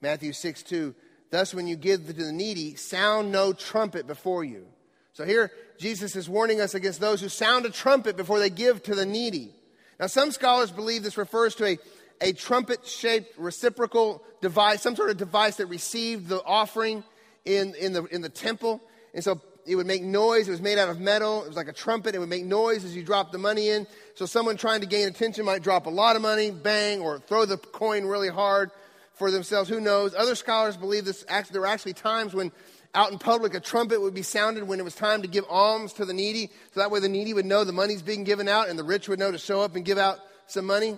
[0.00, 0.94] Matthew 6 2.
[1.30, 4.66] Thus, when you give to the needy, sound no trumpet before you.
[5.12, 8.82] So here, Jesus is warning us against those who sound a trumpet before they give
[8.84, 9.52] to the needy.
[9.98, 11.78] Now, some scholars believe this refers to a,
[12.20, 17.04] a trumpet shaped reciprocal device, some sort of device that received the offering
[17.44, 18.80] in, in, the, in the temple.
[19.14, 20.48] And so it would make noise.
[20.48, 21.42] It was made out of metal.
[21.44, 22.14] It was like a trumpet.
[22.14, 23.86] It would make noise as you drop the money in.
[24.14, 27.44] So someone trying to gain attention might drop a lot of money, bang, or throw
[27.44, 28.70] the coin really hard
[29.20, 29.68] for themselves.
[29.68, 30.14] Who knows?
[30.14, 31.26] Other scholars believe this.
[31.28, 32.50] Actually, there were actually times when
[32.94, 35.92] out in public a trumpet would be sounded when it was time to give alms
[35.92, 36.50] to the needy.
[36.72, 39.10] So that way the needy would know the money's being given out and the rich
[39.10, 40.96] would know to show up and give out some money.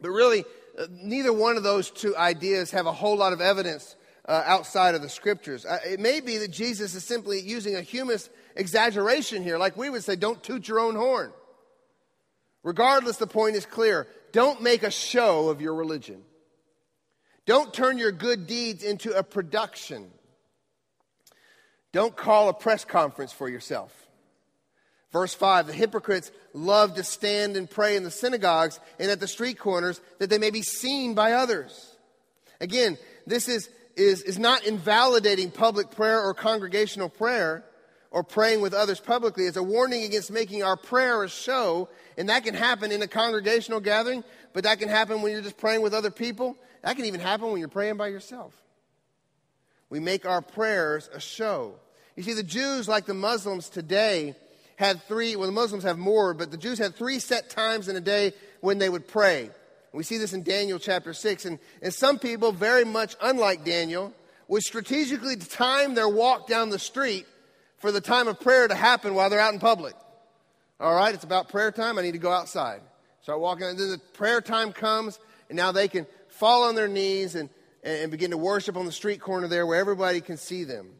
[0.00, 0.46] But really,
[0.78, 4.94] uh, neither one of those two ideas have a whole lot of evidence uh, outside
[4.94, 5.66] of the scriptures.
[5.66, 9.90] Uh, it may be that Jesus is simply using a humus exaggeration here, like we
[9.90, 11.34] would say, don't toot your own horn.
[12.62, 14.08] Regardless, the point is clear.
[14.32, 16.22] Don't make a show of your religion.
[17.46, 20.10] Don't turn your good deeds into a production.
[21.92, 23.92] Don't call a press conference for yourself.
[25.12, 29.28] Verse 5 The hypocrites love to stand and pray in the synagogues and at the
[29.28, 31.96] street corners that they may be seen by others.
[32.60, 37.64] Again, this is, is, is not invalidating public prayer or congregational prayer
[38.12, 39.46] or praying with others publicly.
[39.46, 43.08] It's a warning against making our prayer a show, and that can happen in a
[43.08, 44.22] congregational gathering,
[44.52, 46.56] but that can happen when you're just praying with other people.
[46.82, 48.54] That can even happen when you're praying by yourself.
[49.88, 51.74] We make our prayers a show.
[52.14, 54.34] You see, the Jews, like the Muslims today,
[54.76, 57.96] had three, well, the Muslims have more, but the Jews had three set times in
[57.96, 59.50] a day when they would pray.
[59.92, 61.44] We see this in Daniel chapter 6.
[61.46, 64.12] And, and some people, very much unlike Daniel,
[64.48, 67.26] would strategically time their walk down the street
[67.82, 69.94] for the time of prayer to happen while they're out in public.
[70.78, 71.98] All right, it's about prayer time.
[71.98, 72.80] I need to go outside.
[73.22, 73.66] Start walking.
[73.66, 75.18] And then the prayer time comes,
[75.48, 77.50] and now they can fall on their knees and,
[77.82, 80.90] and begin to worship on the street corner there where everybody can see them.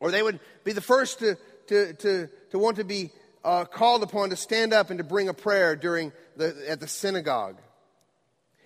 [0.00, 3.10] Or they would be the first to, to, to, to want to be
[3.44, 6.88] uh, called upon to stand up and to bring a prayer during the, at the
[6.88, 7.58] synagogue.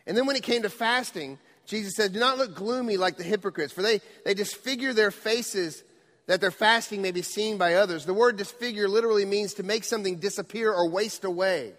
[0.06, 3.24] And then when it came to fasting, Jesus said, Do not look gloomy like the
[3.24, 5.82] hypocrites, for they, they disfigure their faces
[6.26, 8.04] that their fasting may be seen by others.
[8.04, 11.72] The word disfigure literally means to make something disappear or waste away.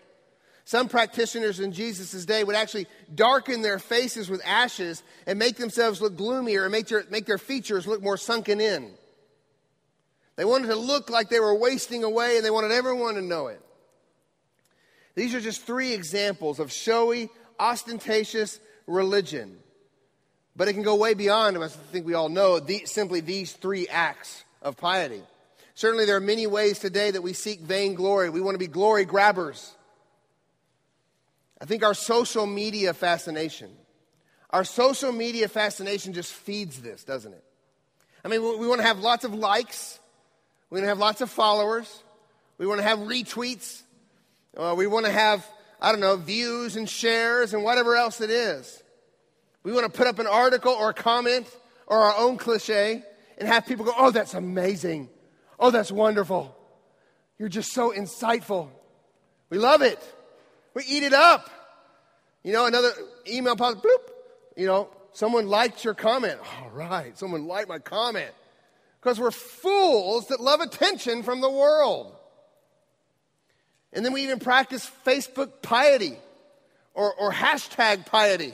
[0.66, 6.02] Some practitioners in Jesus' day would actually darken their faces with ashes and make themselves
[6.02, 8.92] look gloomier and make their, make their features look more sunken in.
[10.36, 13.48] They wanted to look like they were wasting away and they wanted everyone to know
[13.48, 13.62] it.
[15.16, 17.30] These are just three examples of showy,
[17.60, 19.60] ostentatious religion.
[20.56, 23.88] But it can go way beyond, I think we all know, the, simply these three
[23.88, 25.22] acts of piety.
[25.76, 28.30] Certainly, there are many ways today that we seek vainglory.
[28.30, 29.74] We want to be glory grabbers.
[31.60, 33.72] I think our social media fascination,
[34.50, 37.44] our social media fascination just feeds this, doesn't it?
[38.24, 40.00] I mean, we want to have lots of likes,
[40.70, 42.04] we want to have lots of followers,
[42.58, 43.82] we want to have retweets,
[44.56, 45.46] uh, we want to have
[45.84, 48.82] I don't know, views and shares and whatever else it is.
[49.64, 51.48] We want to put up an article or a comment
[51.88, 53.04] or our own cliche
[53.38, 55.10] and have people go, oh, that's amazing.
[55.60, 56.56] Oh, that's wonderful.
[57.40, 58.70] You're just so insightful.
[59.50, 60.00] We love it.
[60.74, 61.50] We eat it up.
[62.44, 62.92] You know, another
[63.28, 64.10] email pops, bloop.
[64.58, 66.40] You know, someone liked your comment.
[66.62, 68.32] All right, someone liked my comment.
[69.00, 72.16] Because we're fools that love attention from the world.
[73.94, 76.18] And then we even practice Facebook piety
[76.94, 78.54] or, or hashtag piety.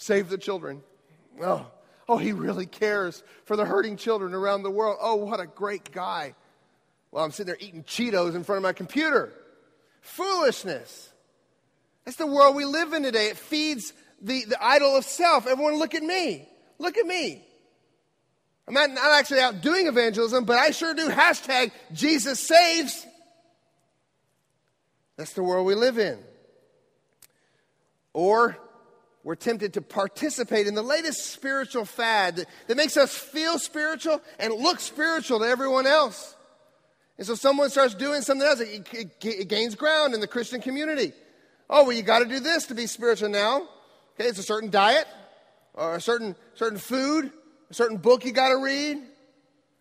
[0.00, 0.80] Save the children.
[1.42, 1.66] Oh,
[2.08, 4.96] oh, he really cares for the hurting children around the world.
[5.00, 6.36] Oh, what a great guy.
[7.10, 9.32] Well, I'm sitting there eating Cheetos in front of my computer.
[10.00, 11.10] Foolishness.
[12.04, 13.26] That's the world we live in today.
[13.26, 15.48] It feeds the, the idol of self.
[15.48, 16.48] Everyone, look at me.
[16.78, 17.44] Look at me.
[18.68, 23.04] I'm not, not actually out doing evangelism, but I sure do hashtag Jesus saves.
[25.16, 26.20] That's the world we live in.
[28.12, 28.56] Or
[29.24, 34.54] we're tempted to participate in the latest spiritual fad that, makes us feel spiritual and
[34.54, 36.36] look spiritual to everyone else.
[37.18, 40.60] And so someone starts doing something else, it, it, it gains ground in the Christian
[40.60, 41.12] community.
[41.68, 43.68] Oh, well, you got to do this to be spiritual now.
[44.14, 45.06] Okay, it's a certain diet,
[45.74, 47.30] or a certain, certain food,
[47.70, 48.98] a certain book you got to read.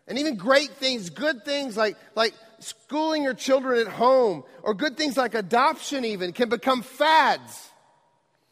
[0.08, 4.98] And even great things, good things like, like schooling your children at home, or good
[4.98, 7.70] things like adoption, even, can become fads.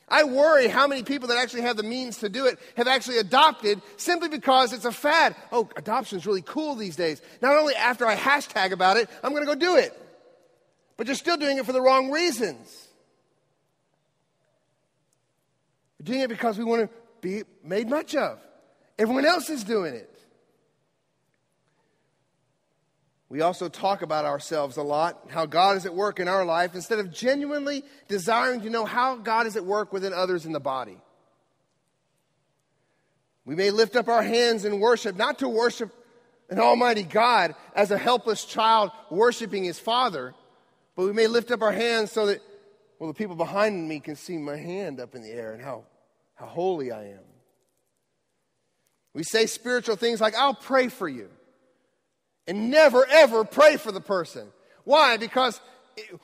[0.07, 3.17] I worry how many people that actually have the means to do it have actually
[3.17, 5.35] adopted simply because it's a fad.
[5.51, 7.21] Oh, adoption is really cool these days.
[7.41, 9.99] Not only after I hashtag about it, I'm going to go do it.
[10.97, 12.87] But you're still doing it for the wrong reasons.
[15.99, 16.89] You're doing it because we want to
[17.21, 18.39] be made much of.
[18.99, 20.14] Everyone else is doing it.
[23.35, 26.73] We also talk about ourselves a lot, how God is at work in our life,
[26.73, 30.61] instead of genuinely desiring to know how God is at work within others in the
[30.61, 30.97] body.
[33.43, 35.93] We may lift up our hands in worship, not to worship
[36.49, 40.33] an almighty God as a helpless child worshiping his father,
[40.95, 42.39] but we may lift up our hands so that,
[42.99, 45.83] well, the people behind me can see my hand up in the air and how,
[46.35, 47.25] how holy I am.
[49.13, 51.29] We say spiritual things like, I'll pray for you
[52.47, 54.47] and never ever pray for the person.
[54.83, 55.17] Why?
[55.17, 55.59] Because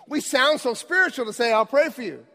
[0.08, 2.26] we sound so spiritual to say, I'll pray for you.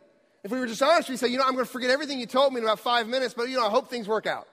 [0.43, 2.27] If we were just honest, we'd say, you know, I'm going to forget everything you
[2.27, 4.47] told me in about five minutes, but, you know, I hope things work out.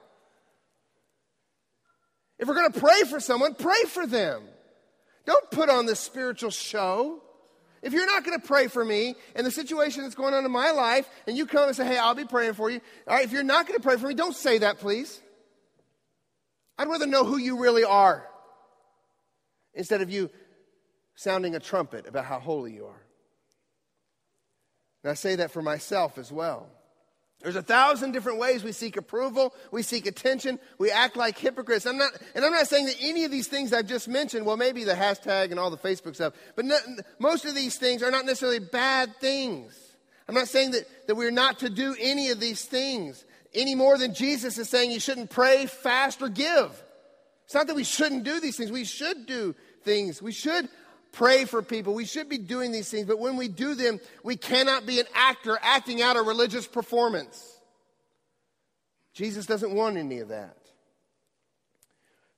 [2.38, 4.42] If we're going to pray for someone, pray for them.
[5.24, 7.22] Don't put on this spiritual show.
[7.80, 10.50] If you're not going to pray for me and the situation that's going on in
[10.50, 13.24] my life, and you come and say, hey, I'll be praying for you, all right,
[13.24, 15.20] if you're not going to pray for me, don't say that, please.
[16.76, 18.26] I'd rather know who you really are
[19.74, 20.30] instead of you
[21.14, 23.02] sounding a trumpet about how holy you are.
[25.02, 26.66] And I say that for myself as well.
[27.40, 31.84] There's a thousand different ways we seek approval, we seek attention, we act like hypocrites.
[31.84, 34.56] I'm not, and I'm not saying that any of these things I've just mentioned, well,
[34.56, 36.78] maybe the hashtag and all the Facebook stuff, but no,
[37.18, 39.78] most of these things are not necessarily bad things.
[40.26, 43.98] I'm not saying that, that we're not to do any of these things any more
[43.98, 46.82] than Jesus is saying you shouldn't pray, fast, or give.
[47.44, 48.72] It's not that we shouldn't do these things.
[48.72, 50.22] We should do things.
[50.22, 50.68] We should
[51.12, 51.94] pray for people.
[51.94, 55.06] We should be doing these things, but when we do them, we cannot be an
[55.14, 57.58] actor acting out a religious performance.
[59.12, 60.56] Jesus doesn't want any of that.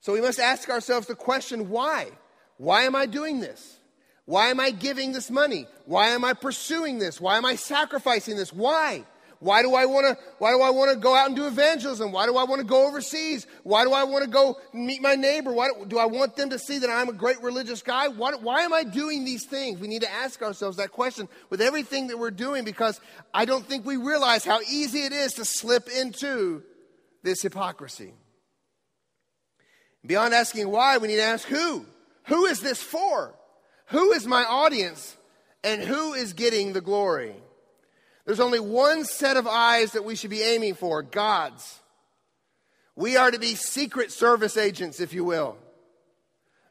[0.00, 2.10] So we must ask ourselves the question why?
[2.58, 3.78] Why am I doing this?
[4.24, 5.66] Why am I giving this money?
[5.84, 7.20] Why am I pursuing this?
[7.20, 8.52] Why am I sacrificing this?
[8.52, 9.04] Why?
[9.38, 12.10] Why do I want to why do I want to go out and do evangelism?
[12.10, 13.46] Why do I want to go overseas?
[13.64, 15.52] Why do I want to go meet my neighbor?
[15.52, 18.08] Why do, do I want them to see that I'm a great religious guy?
[18.08, 19.78] Why, why am I doing these things?
[19.78, 22.98] We need to ask ourselves that question with everything that we're doing because
[23.34, 26.62] I don't think we realize how easy it is to slip into
[27.22, 28.14] this hypocrisy.
[30.06, 31.84] Beyond asking why, we need to ask who.
[32.26, 33.34] Who is this for?
[33.88, 35.16] Who is my audience?
[35.62, 37.34] And who is getting the glory?
[38.26, 41.80] There's only one set of eyes that we should be aiming for God's.
[42.96, 45.56] We are to be secret service agents, if you will.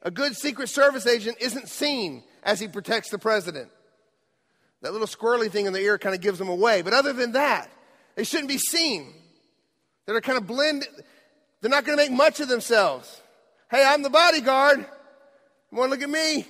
[0.01, 3.69] A good secret service agent isn't seen as he protects the president.
[4.81, 6.81] That little squirrely thing in the ear kind of gives them away.
[6.81, 7.71] But other than that,
[8.15, 9.13] they shouldn't be seen.
[10.05, 10.85] They're kind of blend.
[11.61, 13.21] They're not going to make much of themselves.
[13.71, 14.79] Hey, I'm the bodyguard.
[14.79, 16.45] You want to look at me?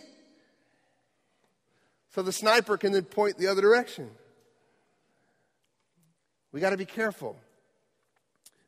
[2.14, 4.10] So the sniper can then point the other direction.
[6.56, 7.36] We got to be careful.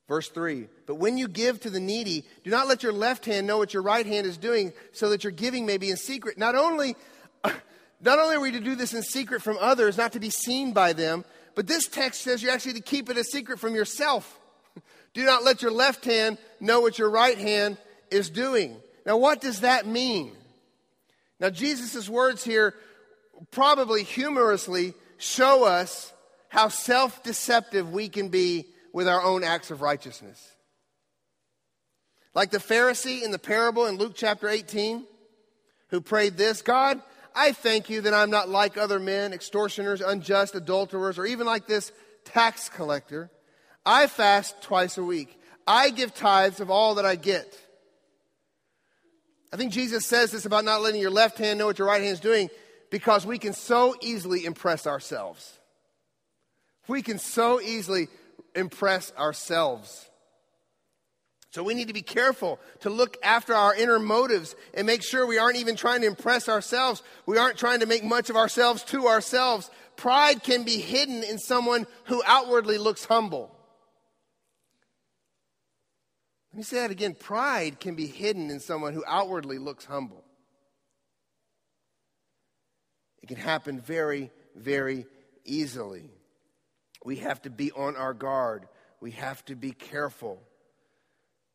[0.09, 3.47] Verse 3 But when you give to the needy, do not let your left hand
[3.47, 6.37] know what your right hand is doing, so that your giving may be in secret.
[6.37, 6.97] Not only,
[8.01, 10.73] not only are we to do this in secret from others, not to be seen
[10.73, 11.23] by them,
[11.55, 14.37] but this text says you're actually to keep it a secret from yourself.
[15.13, 17.77] do not let your left hand know what your right hand
[18.11, 18.75] is doing.
[19.05, 20.33] Now, what does that mean?
[21.39, 22.73] Now, Jesus' words here
[23.49, 26.11] probably humorously show us
[26.49, 30.53] how self deceptive we can be with our own acts of righteousness.
[32.33, 35.05] Like the Pharisee in the parable in Luke chapter 18,
[35.89, 37.01] who prayed this God,
[37.35, 41.67] I thank you that I'm not like other men, extortioners, unjust, adulterers, or even like
[41.67, 41.91] this
[42.25, 43.29] tax collector.
[43.85, 45.39] I fast twice a week.
[45.65, 47.57] I give tithes of all that I get.
[49.51, 52.01] I think Jesus says this about not letting your left hand know what your right
[52.01, 52.49] hand is doing
[52.89, 55.57] because we can so easily impress ourselves.
[56.87, 58.07] We can so easily
[58.55, 60.09] impress ourselves.
[61.51, 65.25] So we need to be careful to look after our inner motives and make sure
[65.25, 67.01] we aren't even trying to impress ourselves.
[67.25, 69.71] We aren't trying to make much of ourselves to ourselves.
[69.95, 73.57] Pride can be hidden in someone who outwardly looks humble.
[76.51, 77.15] Let me say that again.
[77.15, 80.23] Pride can be hidden in someone who outwardly looks humble.
[83.21, 85.05] It can happen very, very
[85.43, 86.11] easily.
[87.03, 88.67] We have to be on our guard.
[88.99, 90.41] We have to be careful.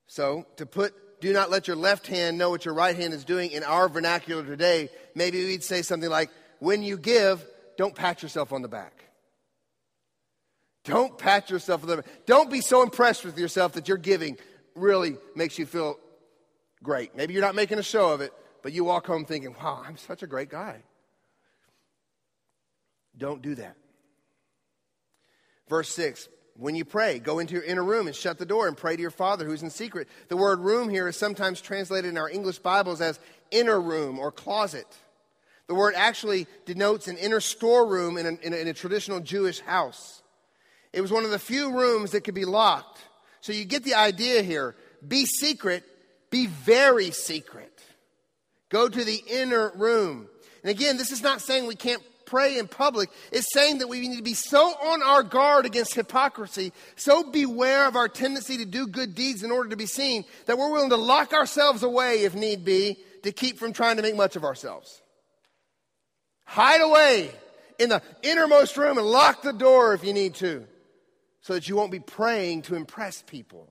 [0.07, 3.25] So, to put do not let your left hand know what your right hand is
[3.25, 8.25] doing in our vernacular today, maybe we'd say something like, when you give, don't pat
[8.25, 9.05] yourself on the back.
[10.85, 12.07] Don't pat yourself on the back.
[12.27, 14.37] Don't be so impressed with yourself that your giving
[14.75, 15.97] really makes you feel
[16.83, 17.15] great.
[17.15, 18.33] Maybe you're not making a show of it,
[18.63, 20.83] but you walk home thinking, wow, I'm such a great guy.
[23.17, 23.77] Don't do that.
[25.73, 28.77] Verse 6 When you pray, go into your inner room and shut the door and
[28.77, 30.07] pray to your Father who's in secret.
[30.29, 33.19] The word room here is sometimes translated in our English Bibles as
[33.51, 34.87] inner room or closet.
[35.69, 40.23] The word actually denotes an inner storeroom in a, in in a traditional Jewish house.
[40.93, 43.01] It was one of the few rooms that could be locked.
[43.41, 44.77] So you get the idea here.
[45.09, 45.85] Be secret,
[46.29, 47.83] be very secret.
[48.69, 50.29] Go to the inner room.
[50.63, 52.03] And again, this is not saying we can't
[52.33, 55.93] pray in public is saying that we need to be so on our guard against
[55.93, 60.25] hypocrisy, so beware of our tendency to do good deeds in order to be seen,
[60.47, 64.03] that we're willing to lock ourselves away if need be to keep from trying to
[64.03, 65.03] make much of ourselves.
[66.47, 67.31] Hide away
[67.79, 70.67] in the innermost room and lock the door if you need to,
[71.43, 73.71] so that you won't be praying to impress people.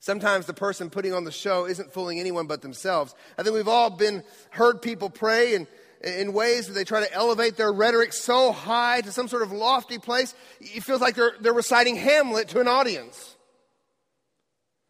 [0.00, 3.14] Sometimes the person putting on the show isn't fooling anyone but themselves.
[3.36, 5.66] I think we've all been heard people pray and
[6.02, 9.52] in ways that they try to elevate their rhetoric so high to some sort of
[9.52, 13.36] lofty place, it feels like they're, they're reciting Hamlet to an audience.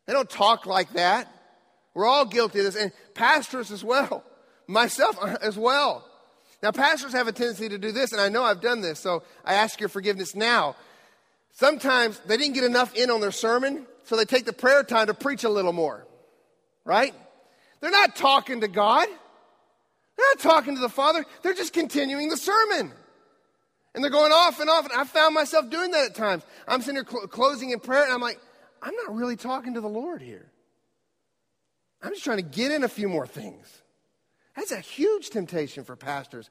[0.06, 1.32] They don't talk like that.
[1.94, 4.22] We're all guilty of this, and pastors as well,
[4.66, 6.04] myself as well.
[6.62, 9.22] Now, pastors have a tendency to do this, and I know I've done this, so
[9.44, 10.76] I ask your forgiveness now.
[11.52, 15.06] Sometimes they didn't get enough in on their sermon, so they take the prayer time
[15.06, 16.06] to preach a little more,
[16.84, 17.14] right?
[17.80, 19.08] They're not talking to God.
[20.18, 21.24] They're not talking to the Father.
[21.42, 22.92] They're just continuing the sermon.
[23.94, 24.84] And they're going off and off.
[24.84, 26.44] And I found myself doing that at times.
[26.66, 28.40] I'm sitting here cl- closing in prayer, and I'm like,
[28.82, 30.50] I'm not really talking to the Lord here.
[32.02, 33.82] I'm just trying to get in a few more things.
[34.56, 36.50] That's a huge temptation for pastors,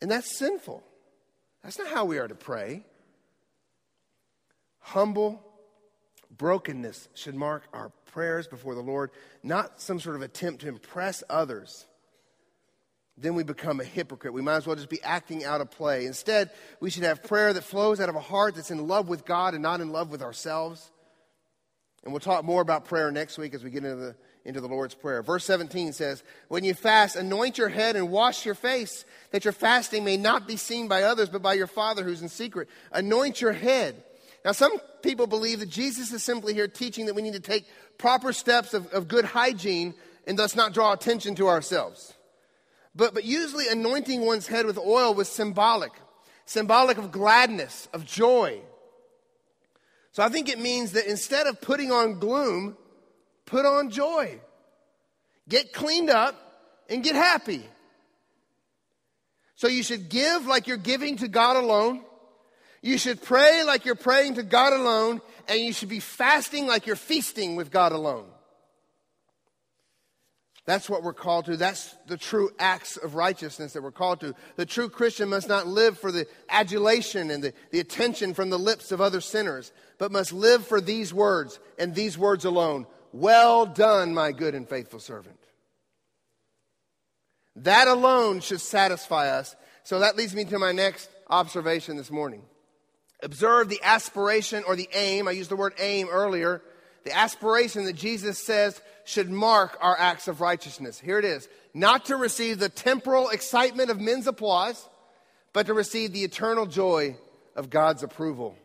[0.00, 0.84] and that's sinful.
[1.64, 2.84] That's not how we are to pray.
[4.78, 5.42] Humble
[6.36, 9.10] brokenness should mark our prayers before the Lord,
[9.42, 11.86] not some sort of attempt to impress others.
[13.16, 14.34] Then we become a hypocrite.
[14.34, 16.06] We might as well just be acting out a play.
[16.06, 16.50] Instead,
[16.80, 19.54] we should have prayer that flows out of a heart that's in love with God
[19.54, 20.90] and not in love with ourselves.
[22.02, 24.66] And we'll talk more about prayer next week as we get into the, into the
[24.66, 25.22] Lord's Prayer.
[25.22, 29.52] Verse 17 says, When you fast, anoint your head and wash your face, that your
[29.52, 32.68] fasting may not be seen by others, but by your Father who's in secret.
[32.92, 34.02] Anoint your head.
[34.44, 37.64] Now, some people believe that Jesus is simply here teaching that we need to take
[37.96, 39.94] proper steps of, of good hygiene
[40.26, 42.12] and thus not draw attention to ourselves.
[42.94, 45.92] But, but usually, anointing one's head with oil was symbolic,
[46.46, 48.60] symbolic of gladness, of joy.
[50.12, 52.76] So I think it means that instead of putting on gloom,
[53.46, 54.38] put on joy.
[55.48, 56.36] Get cleaned up
[56.88, 57.66] and get happy.
[59.56, 62.02] So you should give like you're giving to God alone.
[62.80, 66.86] You should pray like you're praying to God alone, and you should be fasting like
[66.86, 68.26] you're feasting with God alone.
[70.66, 71.56] That's what we're called to.
[71.58, 74.34] That's the true acts of righteousness that we're called to.
[74.56, 78.58] The true Christian must not live for the adulation and the, the attention from the
[78.58, 82.86] lips of other sinners, but must live for these words and these words alone.
[83.12, 85.38] Well done, my good and faithful servant.
[87.56, 89.54] That alone should satisfy us.
[89.84, 92.42] So that leads me to my next observation this morning.
[93.22, 95.28] Observe the aspiration or the aim.
[95.28, 96.62] I used the word aim earlier.
[97.04, 100.98] The aspiration that Jesus says should mark our acts of righteousness.
[100.98, 104.88] Here it is not to receive the temporal excitement of men's applause,
[105.52, 107.16] but to receive the eternal joy
[107.56, 108.56] of God's approval.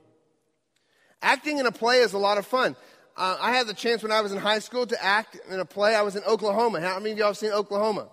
[1.22, 2.76] Acting in a play is a lot of fun.
[3.18, 5.66] Uh, I had the chance when I was in high school to act in a
[5.66, 5.94] play.
[5.96, 6.80] I was in Oklahoma.
[6.80, 8.08] How many of y'all have seen Oklahoma?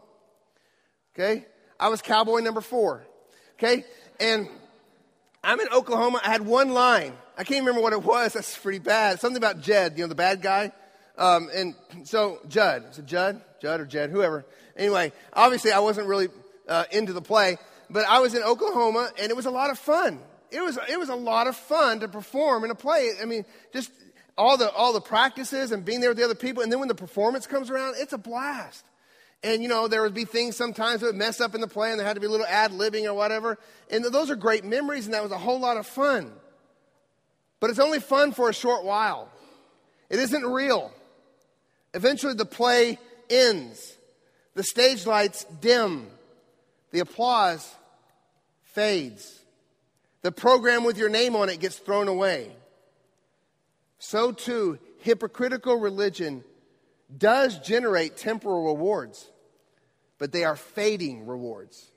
[1.15, 1.45] Okay?
[1.79, 3.07] I was cowboy number four.
[3.55, 3.85] Okay?
[4.19, 4.49] And
[5.45, 6.21] I'm in Oklahoma.
[6.25, 7.13] I had one line.
[7.39, 8.33] I can't remember what it was.
[8.35, 9.21] That's pretty bad.
[9.21, 10.73] Something about Jed, you know, the bad guy.
[11.19, 13.41] Um, and so Judd, is it Judd?
[13.61, 14.45] Judd or Jed, whoever.
[14.77, 16.29] Anyway, obviously I wasn't really
[16.69, 17.59] uh, into the play,
[17.89, 20.21] but I was in Oklahoma and it was a lot of fun.
[20.51, 23.13] It was, it was a lot of fun to perform in a play.
[23.21, 23.91] I mean, just
[24.39, 26.63] all the, all the practices and being there with the other people.
[26.63, 28.85] And then when the performance comes around, it's a blast.
[29.43, 31.91] And, you know, there would be things sometimes that would mess up in the play
[31.91, 33.59] and there had to be a little ad libbing or whatever.
[33.91, 36.33] And those are great memories and that was a whole lot of fun.
[37.61, 39.31] But it's only fun for a short while.
[40.11, 40.93] It isn't real.
[41.97, 42.99] Eventually the play
[43.31, 43.97] ends.
[44.55, 46.07] The stage lights dim.
[46.93, 47.75] The applause
[48.65, 49.41] fades.
[50.21, 52.53] The program with your name on it gets thrown away.
[53.99, 56.45] So too, hypocritical religion
[57.17, 59.31] does generate temporal rewards,
[60.19, 61.91] but they are fading rewards.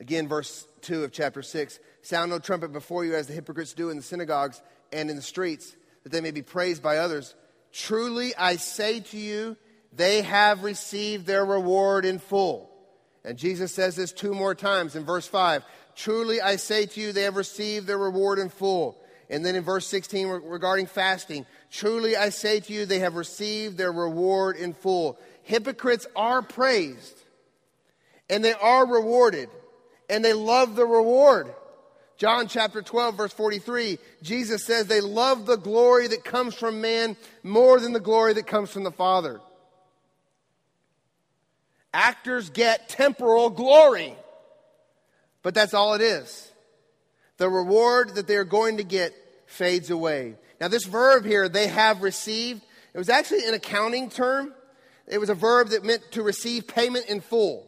[0.00, 3.90] Again, verse 2 of chapter 6 Sound no trumpet before you as the hypocrites do
[3.90, 4.60] in the synagogues
[4.92, 7.36] and in the streets, that they may be praised by others.
[7.72, 9.56] Truly I say to you,
[9.92, 12.70] they have received their reward in full.
[13.24, 15.64] And Jesus says this two more times in verse 5.
[15.94, 19.02] Truly I say to you, they have received their reward in full.
[19.28, 23.76] And then in verse 16 regarding fasting, truly I say to you, they have received
[23.78, 25.18] their reward in full.
[25.42, 27.22] Hypocrites are praised
[28.28, 29.48] and they are rewarded
[30.08, 31.54] and they love the reward.
[32.20, 37.16] John chapter 12, verse 43, Jesus says they love the glory that comes from man
[37.42, 39.40] more than the glory that comes from the Father.
[41.94, 44.14] Actors get temporal glory,
[45.42, 46.52] but that's all it is
[47.38, 49.14] the reward that they're going to get
[49.46, 50.34] fades away.
[50.60, 52.60] Now, this verb here, they have received,
[52.92, 54.52] it was actually an accounting term.
[55.06, 57.66] It was a verb that meant to receive payment in full.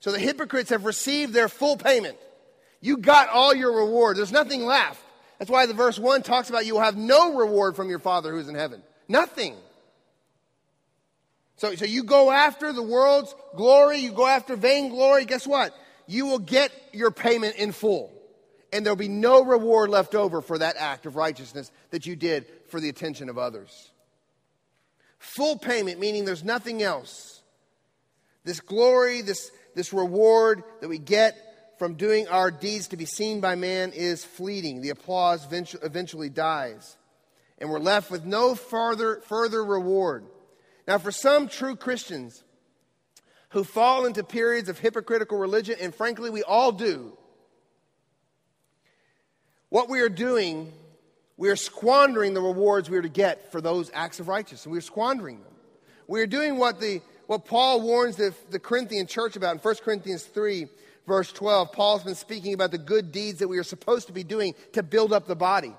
[0.00, 2.18] So the hypocrites have received their full payment.
[2.86, 4.16] You got all your reward.
[4.16, 5.02] There's nothing left.
[5.40, 8.30] That's why the verse 1 talks about you will have no reward from your Father
[8.30, 8.80] who's in heaven.
[9.08, 9.56] Nothing.
[11.56, 15.74] So, so you go after the world's glory, you go after vainglory, guess what?
[16.06, 18.12] You will get your payment in full
[18.72, 22.46] and there'll be no reward left over for that act of righteousness that you did
[22.68, 23.90] for the attention of others.
[25.18, 27.42] Full payment, meaning there's nothing else.
[28.44, 31.45] This glory, this, this reward that we get
[31.78, 34.80] from doing our deeds to be seen by man is fleeting.
[34.80, 36.96] The applause eventually dies.
[37.58, 40.24] And we're left with no further, further reward.
[40.86, 42.42] Now, for some true Christians
[43.50, 47.16] who fall into periods of hypocritical religion, and frankly, we all do,
[49.68, 50.72] what we are doing,
[51.36, 54.66] we are squandering the rewards we are to get for those acts of righteousness.
[54.66, 55.52] We are squandering them.
[56.06, 59.74] We are doing what, the, what Paul warns the, the Corinthian church about in 1
[59.84, 60.68] Corinthians 3
[61.06, 64.24] verse 12, Paul's been speaking about the good deeds that we are supposed to be
[64.24, 65.74] doing to build up the body.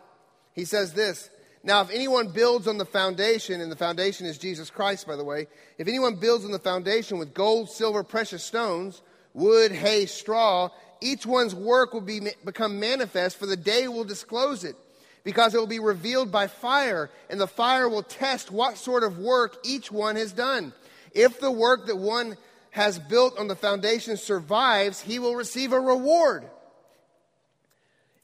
[0.54, 1.30] He says this
[1.64, 5.24] Now, if anyone builds on the foundation, and the foundation is Jesus Christ, by the
[5.24, 5.48] way,
[5.78, 9.02] if anyone builds on the foundation with gold, silver, precious stones,
[9.34, 10.70] wood, hay, straw,
[11.02, 14.76] each one's work will be, become manifest, for the day will disclose it,
[15.24, 19.20] because it will be revealed by fire, and the fire will test what sort of
[19.20, 20.74] work each one has done.
[21.14, 22.38] If the work that one
[22.78, 26.46] has built on the foundation survives, he will receive a reward.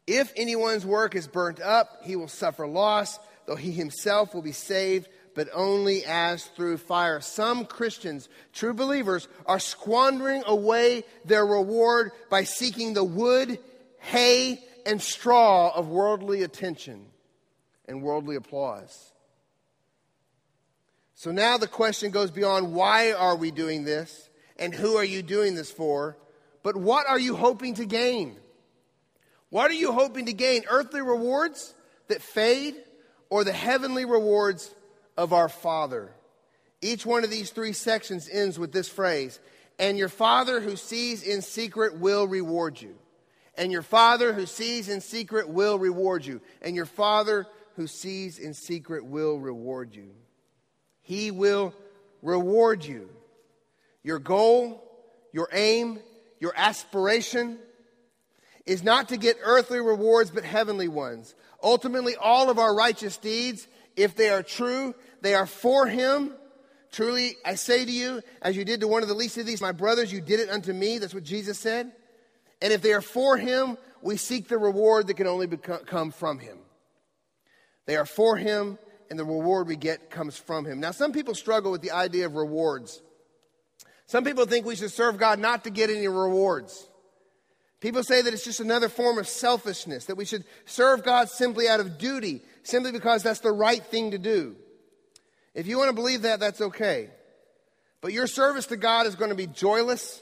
[0.05, 4.51] If anyone's work is burnt up, he will suffer loss, though he himself will be
[4.51, 7.19] saved, but only as through fire.
[7.19, 13.57] Some Christians, true believers, are squandering away their reward by seeking the wood,
[14.01, 17.07] hay, and straw of worldly attention
[17.87, 19.13] and worldly applause.
[21.15, 24.29] So now the question goes beyond why are we doing this?
[24.57, 26.17] And who are you doing this for,
[26.61, 28.37] but what are you hoping to gain?
[29.49, 30.63] What are you hoping to gain?
[30.69, 31.73] Earthly rewards
[32.07, 32.75] that fade
[33.29, 34.73] or the heavenly rewards
[35.17, 36.11] of our Father?
[36.81, 39.39] Each one of these three sections ends with this phrase
[39.79, 42.95] And your Father who sees in secret will reward you.
[43.55, 46.41] And your Father who sees in secret will reward you.
[46.61, 47.45] And your Father
[47.75, 50.09] who sees in secret will reward you.
[51.01, 51.73] He will
[52.21, 53.09] reward you
[54.03, 54.83] your goal,
[55.31, 55.99] your aim,
[56.39, 57.57] your aspiration
[58.65, 61.35] is not to get earthly rewards but heavenly ones.
[61.61, 66.33] Ultimately, all of our righteous deeds, if they are true, they are for Him.
[66.91, 69.61] Truly, I say to you, as you did to one of the least of these,
[69.61, 70.97] my brothers, you did it unto me.
[70.97, 71.91] That's what Jesus said.
[72.61, 76.39] And if they are for Him, we seek the reward that can only come from
[76.39, 76.57] Him.
[77.85, 78.77] They are for Him,
[79.09, 80.79] and the reward we get comes from Him.
[80.79, 83.01] Now, some people struggle with the idea of rewards.
[84.13, 86.87] Some people think we should serve God not to get any rewards.
[87.79, 91.67] People say that it's just another form of selfishness, that we should serve God simply
[91.67, 94.55] out of duty, simply because that's the right thing to do.
[95.55, 97.09] If you want to believe that, that's okay.
[98.01, 100.21] But your service to God is going to be joyless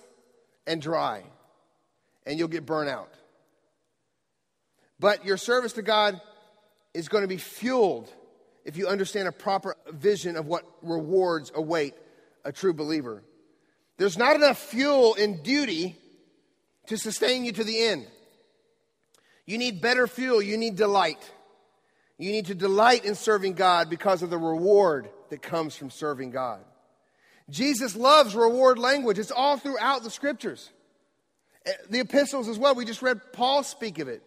[0.65, 1.23] and dry,
[2.25, 3.11] and you'll get burnt out.
[5.01, 6.21] But your service to God
[6.93, 8.09] is going to be fueled
[8.63, 11.93] if you understand a proper vision of what rewards await
[12.45, 13.21] a true believer.
[14.01, 15.95] There's not enough fuel in duty
[16.87, 18.07] to sustain you to the end.
[19.45, 20.41] You need better fuel.
[20.41, 21.19] You need delight.
[22.17, 26.31] You need to delight in serving God because of the reward that comes from serving
[26.31, 26.61] God.
[27.51, 29.19] Jesus loves reward language.
[29.19, 30.71] It's all throughout the scriptures.
[31.67, 32.73] Eh, the epistles as well.
[32.73, 34.23] We just read Paul speak of it.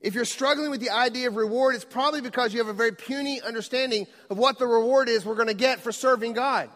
[0.00, 2.92] If you're struggling with the idea of reward, it's probably because you have a very
[2.92, 6.70] puny understanding of what the reward is we're going to get for serving God.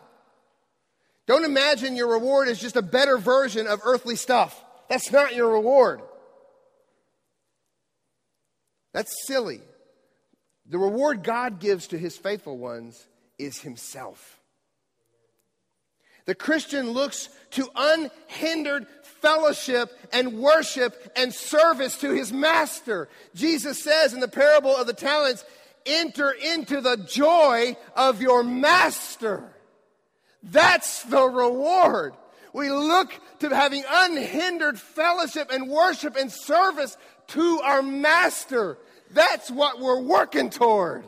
[1.27, 4.63] Don't imagine your reward is just a better version of earthly stuff.
[4.89, 6.01] That's not your reward.
[8.93, 9.61] That's silly.
[10.67, 13.07] The reward God gives to his faithful ones
[13.39, 14.41] is himself.
[16.27, 18.87] The Christian looks to unhindered
[19.21, 23.09] fellowship and worship and service to his master.
[23.35, 25.45] Jesus says in the parable of the talents,
[25.85, 29.54] enter into the joy of your master.
[30.45, 32.15] That's the reward.
[32.53, 36.97] We look to having unhindered fellowship and worship and service
[37.29, 38.79] to our master.
[39.11, 41.05] That's what we're working toward.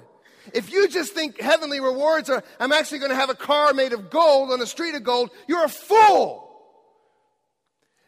[0.55, 3.93] If you just think heavenly rewards are, I'm actually going to have a car made
[3.93, 6.45] of gold on a street of gold, you're a fool.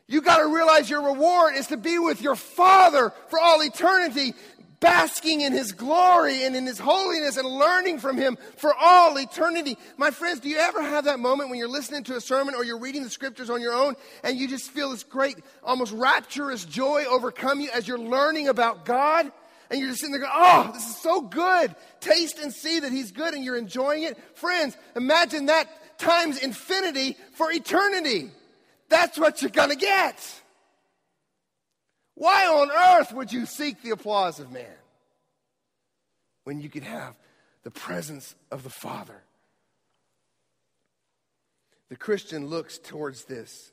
[0.06, 4.34] You got to realize your reward is to be with your Father for all eternity
[4.80, 9.76] basking in his glory and in his holiness and learning from him for all eternity.
[9.96, 12.64] My friends, do you ever have that moment when you're listening to a sermon or
[12.64, 16.64] you're reading the scriptures on your own and you just feel this great, almost rapturous
[16.64, 19.30] joy overcome you as you're learning about God?
[19.70, 21.74] And you're just sitting there going, oh, this is so good.
[22.00, 24.16] Taste and see that he's good and you're enjoying it.
[24.34, 28.30] Friends, imagine that times infinity for eternity.
[28.88, 30.42] That's what you're going to get.
[32.18, 34.66] Why on earth would you seek the applause of man
[36.42, 37.14] when you could have
[37.62, 39.22] the presence of the Father?
[41.90, 43.70] The Christian looks towards this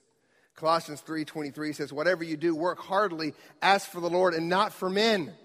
[0.55, 4.89] Colossians 3:23 says, "Whatever you do, work heartily as for the Lord and not for
[4.89, 5.35] men."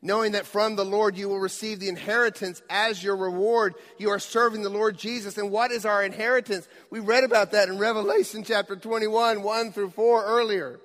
[0.00, 3.74] knowing that from the Lord you will receive the inheritance as your reward.
[3.98, 5.36] You are serving the Lord Jesus.
[5.36, 6.68] And what is our inheritance?
[6.88, 10.78] We read about that in Revelation chapter 21, 1 through 4 earlier.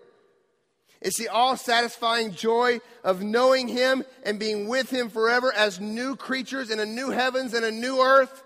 [1.04, 6.16] It's the all satisfying joy of knowing Him and being with Him forever as new
[6.16, 8.42] creatures in a new heavens and a new earth.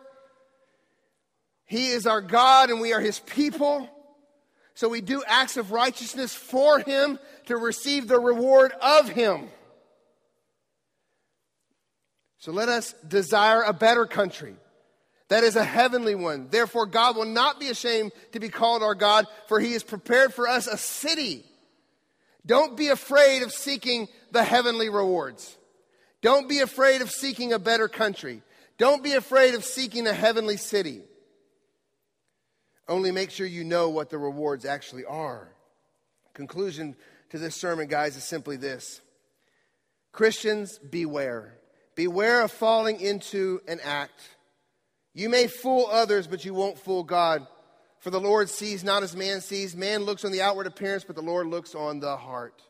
[1.65, 3.87] He is our God and we are His people.
[4.73, 9.49] So we do acts of righteousness for Him to receive the reward of Him.
[12.39, 14.55] So let us desire a better country.
[15.29, 16.47] That is a heavenly one.
[16.49, 20.33] Therefore, God will not be ashamed to be called our God, for he has prepared
[20.33, 21.43] for us a city.
[22.47, 25.55] Don't be afraid of seeking the heavenly rewards.
[26.21, 28.41] Don't be afraid of seeking a better country.
[28.77, 31.01] Don't be afraid of seeking a heavenly city.
[32.87, 35.49] Only make sure you know what the rewards actually are.
[36.33, 36.95] Conclusion
[37.31, 39.01] to this sermon, guys, is simply this
[40.13, 41.53] Christians, beware.
[41.95, 44.21] Beware of falling into an act.
[45.13, 47.45] You may fool others, but you won't fool God.
[48.07, 49.75] For the Lord sees not as man sees.
[49.75, 52.63] Man looks on the outward appearance, but the Lord looks on the heart.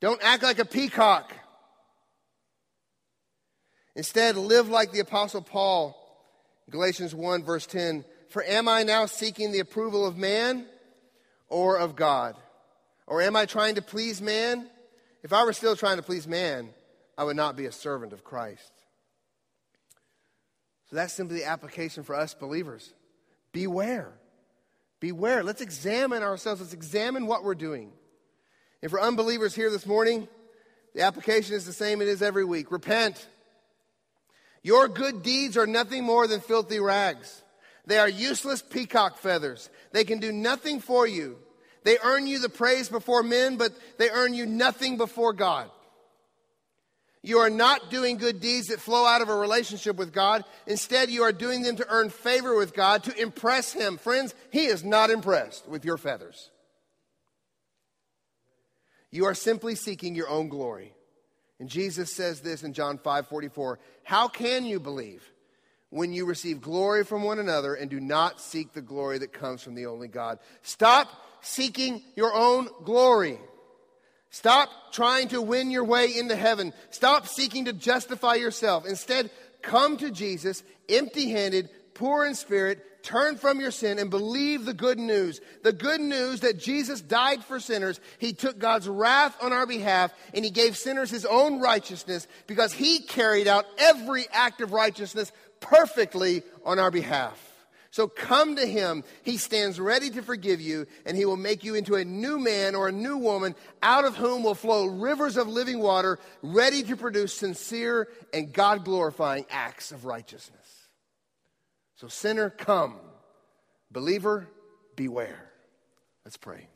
[0.00, 1.32] Don't act like a peacock.
[3.94, 5.96] Instead, live like the Apostle Paul,
[6.68, 8.04] Galatians 1, verse 10.
[8.28, 10.66] For am I now seeking the approval of man
[11.48, 12.34] or of God?
[13.06, 14.68] Or am I trying to please man?
[15.22, 16.70] If I were still trying to please man,
[17.16, 18.72] I would not be a servant of Christ.
[20.90, 22.92] So that's simply the application for us believers.
[23.52, 24.12] Beware.
[25.00, 25.42] Beware.
[25.42, 26.60] Let's examine ourselves.
[26.60, 27.92] Let's examine what we're doing.
[28.82, 30.28] And for unbelievers here this morning,
[30.94, 32.70] the application is the same it is every week.
[32.72, 33.26] Repent.
[34.62, 37.42] Your good deeds are nothing more than filthy rags.
[37.86, 39.70] They are useless peacock feathers.
[39.92, 41.38] They can do nothing for you.
[41.84, 45.68] They earn you the praise before men, but they earn you nothing before God.
[47.22, 50.44] You are not doing good deeds that flow out of a relationship with God.
[50.66, 53.96] Instead, you are doing them to earn favor with God, to impress Him.
[53.96, 56.50] Friends, He is not impressed with your feathers.
[59.12, 60.94] You are simply seeking your own glory.
[61.60, 65.22] And Jesus says this in John 5 44 How can you believe
[65.90, 69.62] when you receive glory from one another and do not seek the glory that comes
[69.62, 70.40] from the only God?
[70.62, 71.08] Stop
[71.40, 73.38] seeking your own glory.
[74.32, 76.72] Stop trying to win your way into heaven.
[76.90, 78.86] Stop seeking to justify yourself.
[78.86, 79.30] Instead,
[79.60, 84.72] come to Jesus empty handed, poor in spirit, turn from your sin, and believe the
[84.72, 85.40] good news.
[85.62, 88.00] The good news that Jesus died for sinners.
[88.18, 92.72] He took God's wrath on our behalf, and He gave sinners His own righteousness because
[92.72, 95.30] He carried out every act of righteousness
[95.60, 97.51] perfectly on our behalf.
[97.92, 99.04] So come to him.
[99.22, 102.74] He stands ready to forgive you, and he will make you into a new man
[102.74, 106.96] or a new woman, out of whom will flow rivers of living water, ready to
[106.96, 110.88] produce sincere and God glorifying acts of righteousness.
[111.96, 112.96] So, sinner, come.
[113.90, 114.48] Believer,
[114.96, 115.50] beware.
[116.24, 116.68] Let's pray.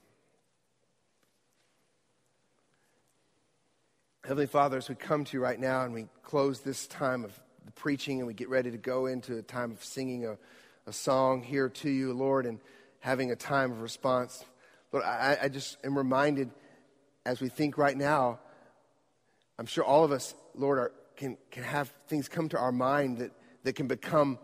[4.23, 7.33] Heavenly Father, as we come to you right now and we close this time of
[7.64, 10.37] the preaching and we get ready to go into a time of singing a
[10.87, 12.61] a song here to you, Lord, and
[13.01, 14.45] having a time of response.
[14.93, 16.51] Lord, I, I just am reminded
[17.24, 18.39] as we think right now,
[19.59, 23.18] I'm sure all of us, Lord, are, can, can have things come to our mind
[23.18, 23.32] that,
[23.64, 24.39] that can become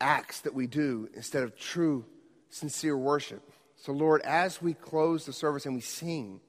[0.00, 2.06] acts that we do instead of true,
[2.48, 3.42] sincere worship.
[3.76, 6.40] So, Lord, as we close the service and we sing,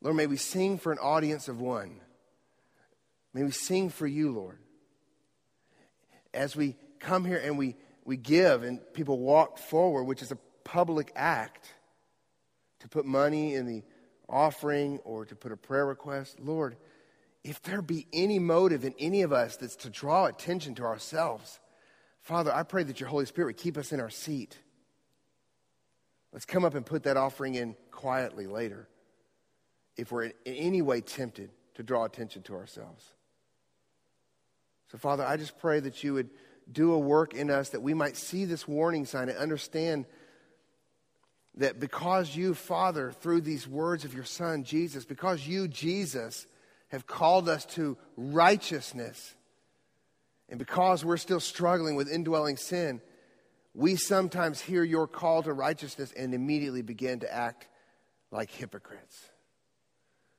[0.00, 2.00] Lord, may we sing for an audience of one.
[3.34, 4.58] May we sing for you, Lord.
[6.32, 10.38] As we come here and we we give and people walk forward, which is a
[10.64, 11.72] public act,
[12.80, 13.82] to put money in the
[14.28, 16.76] offering or to put a prayer request, Lord,
[17.42, 21.60] if there be any motive in any of us that's to draw attention to ourselves,
[22.20, 24.58] Father, I pray that your Holy Spirit would keep us in our seat.
[26.32, 28.88] Let's come up and put that offering in quietly later
[29.96, 33.04] if we're in any way tempted to draw attention to ourselves.
[34.90, 36.30] So, Father, I just pray that you would
[36.70, 40.06] do a work in us that we might see this warning sign and understand
[41.56, 46.46] that because you, Father, through these words of your Son, Jesus, because you, Jesus,
[46.88, 49.34] have called us to righteousness,
[50.48, 53.00] and because we're still struggling with indwelling sin,
[53.72, 57.68] we sometimes hear your call to righteousness and immediately begin to act
[58.30, 59.30] like hypocrites.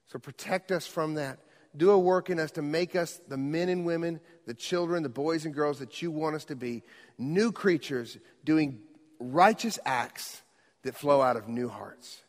[0.08, 1.40] So protect us from that
[1.78, 5.10] do a work in us to make us the men and women, the children, the
[5.10, 6.84] boys and girls that you want us to be.
[7.18, 8.80] New creatures doing
[9.20, 10.42] righteous acts
[10.84, 12.22] that flow out of new hearts.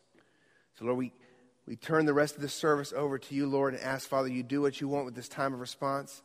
[0.79, 1.13] So, Lord, we,
[1.67, 4.43] we turn the rest of the service over to you, Lord, and ask, Father, you
[4.43, 6.23] do what you want with this time of response.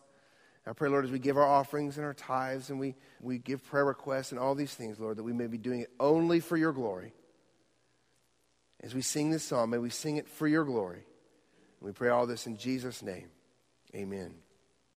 [0.66, 3.66] I pray, Lord, as we give our offerings and our tithes and we, we give
[3.66, 6.56] prayer requests and all these things, Lord, that we may be doing it only for
[6.56, 7.14] your glory.
[8.82, 11.04] As we sing this song, may we sing it for your glory.
[11.80, 13.30] And we pray all this in Jesus' name.
[13.96, 14.41] Amen.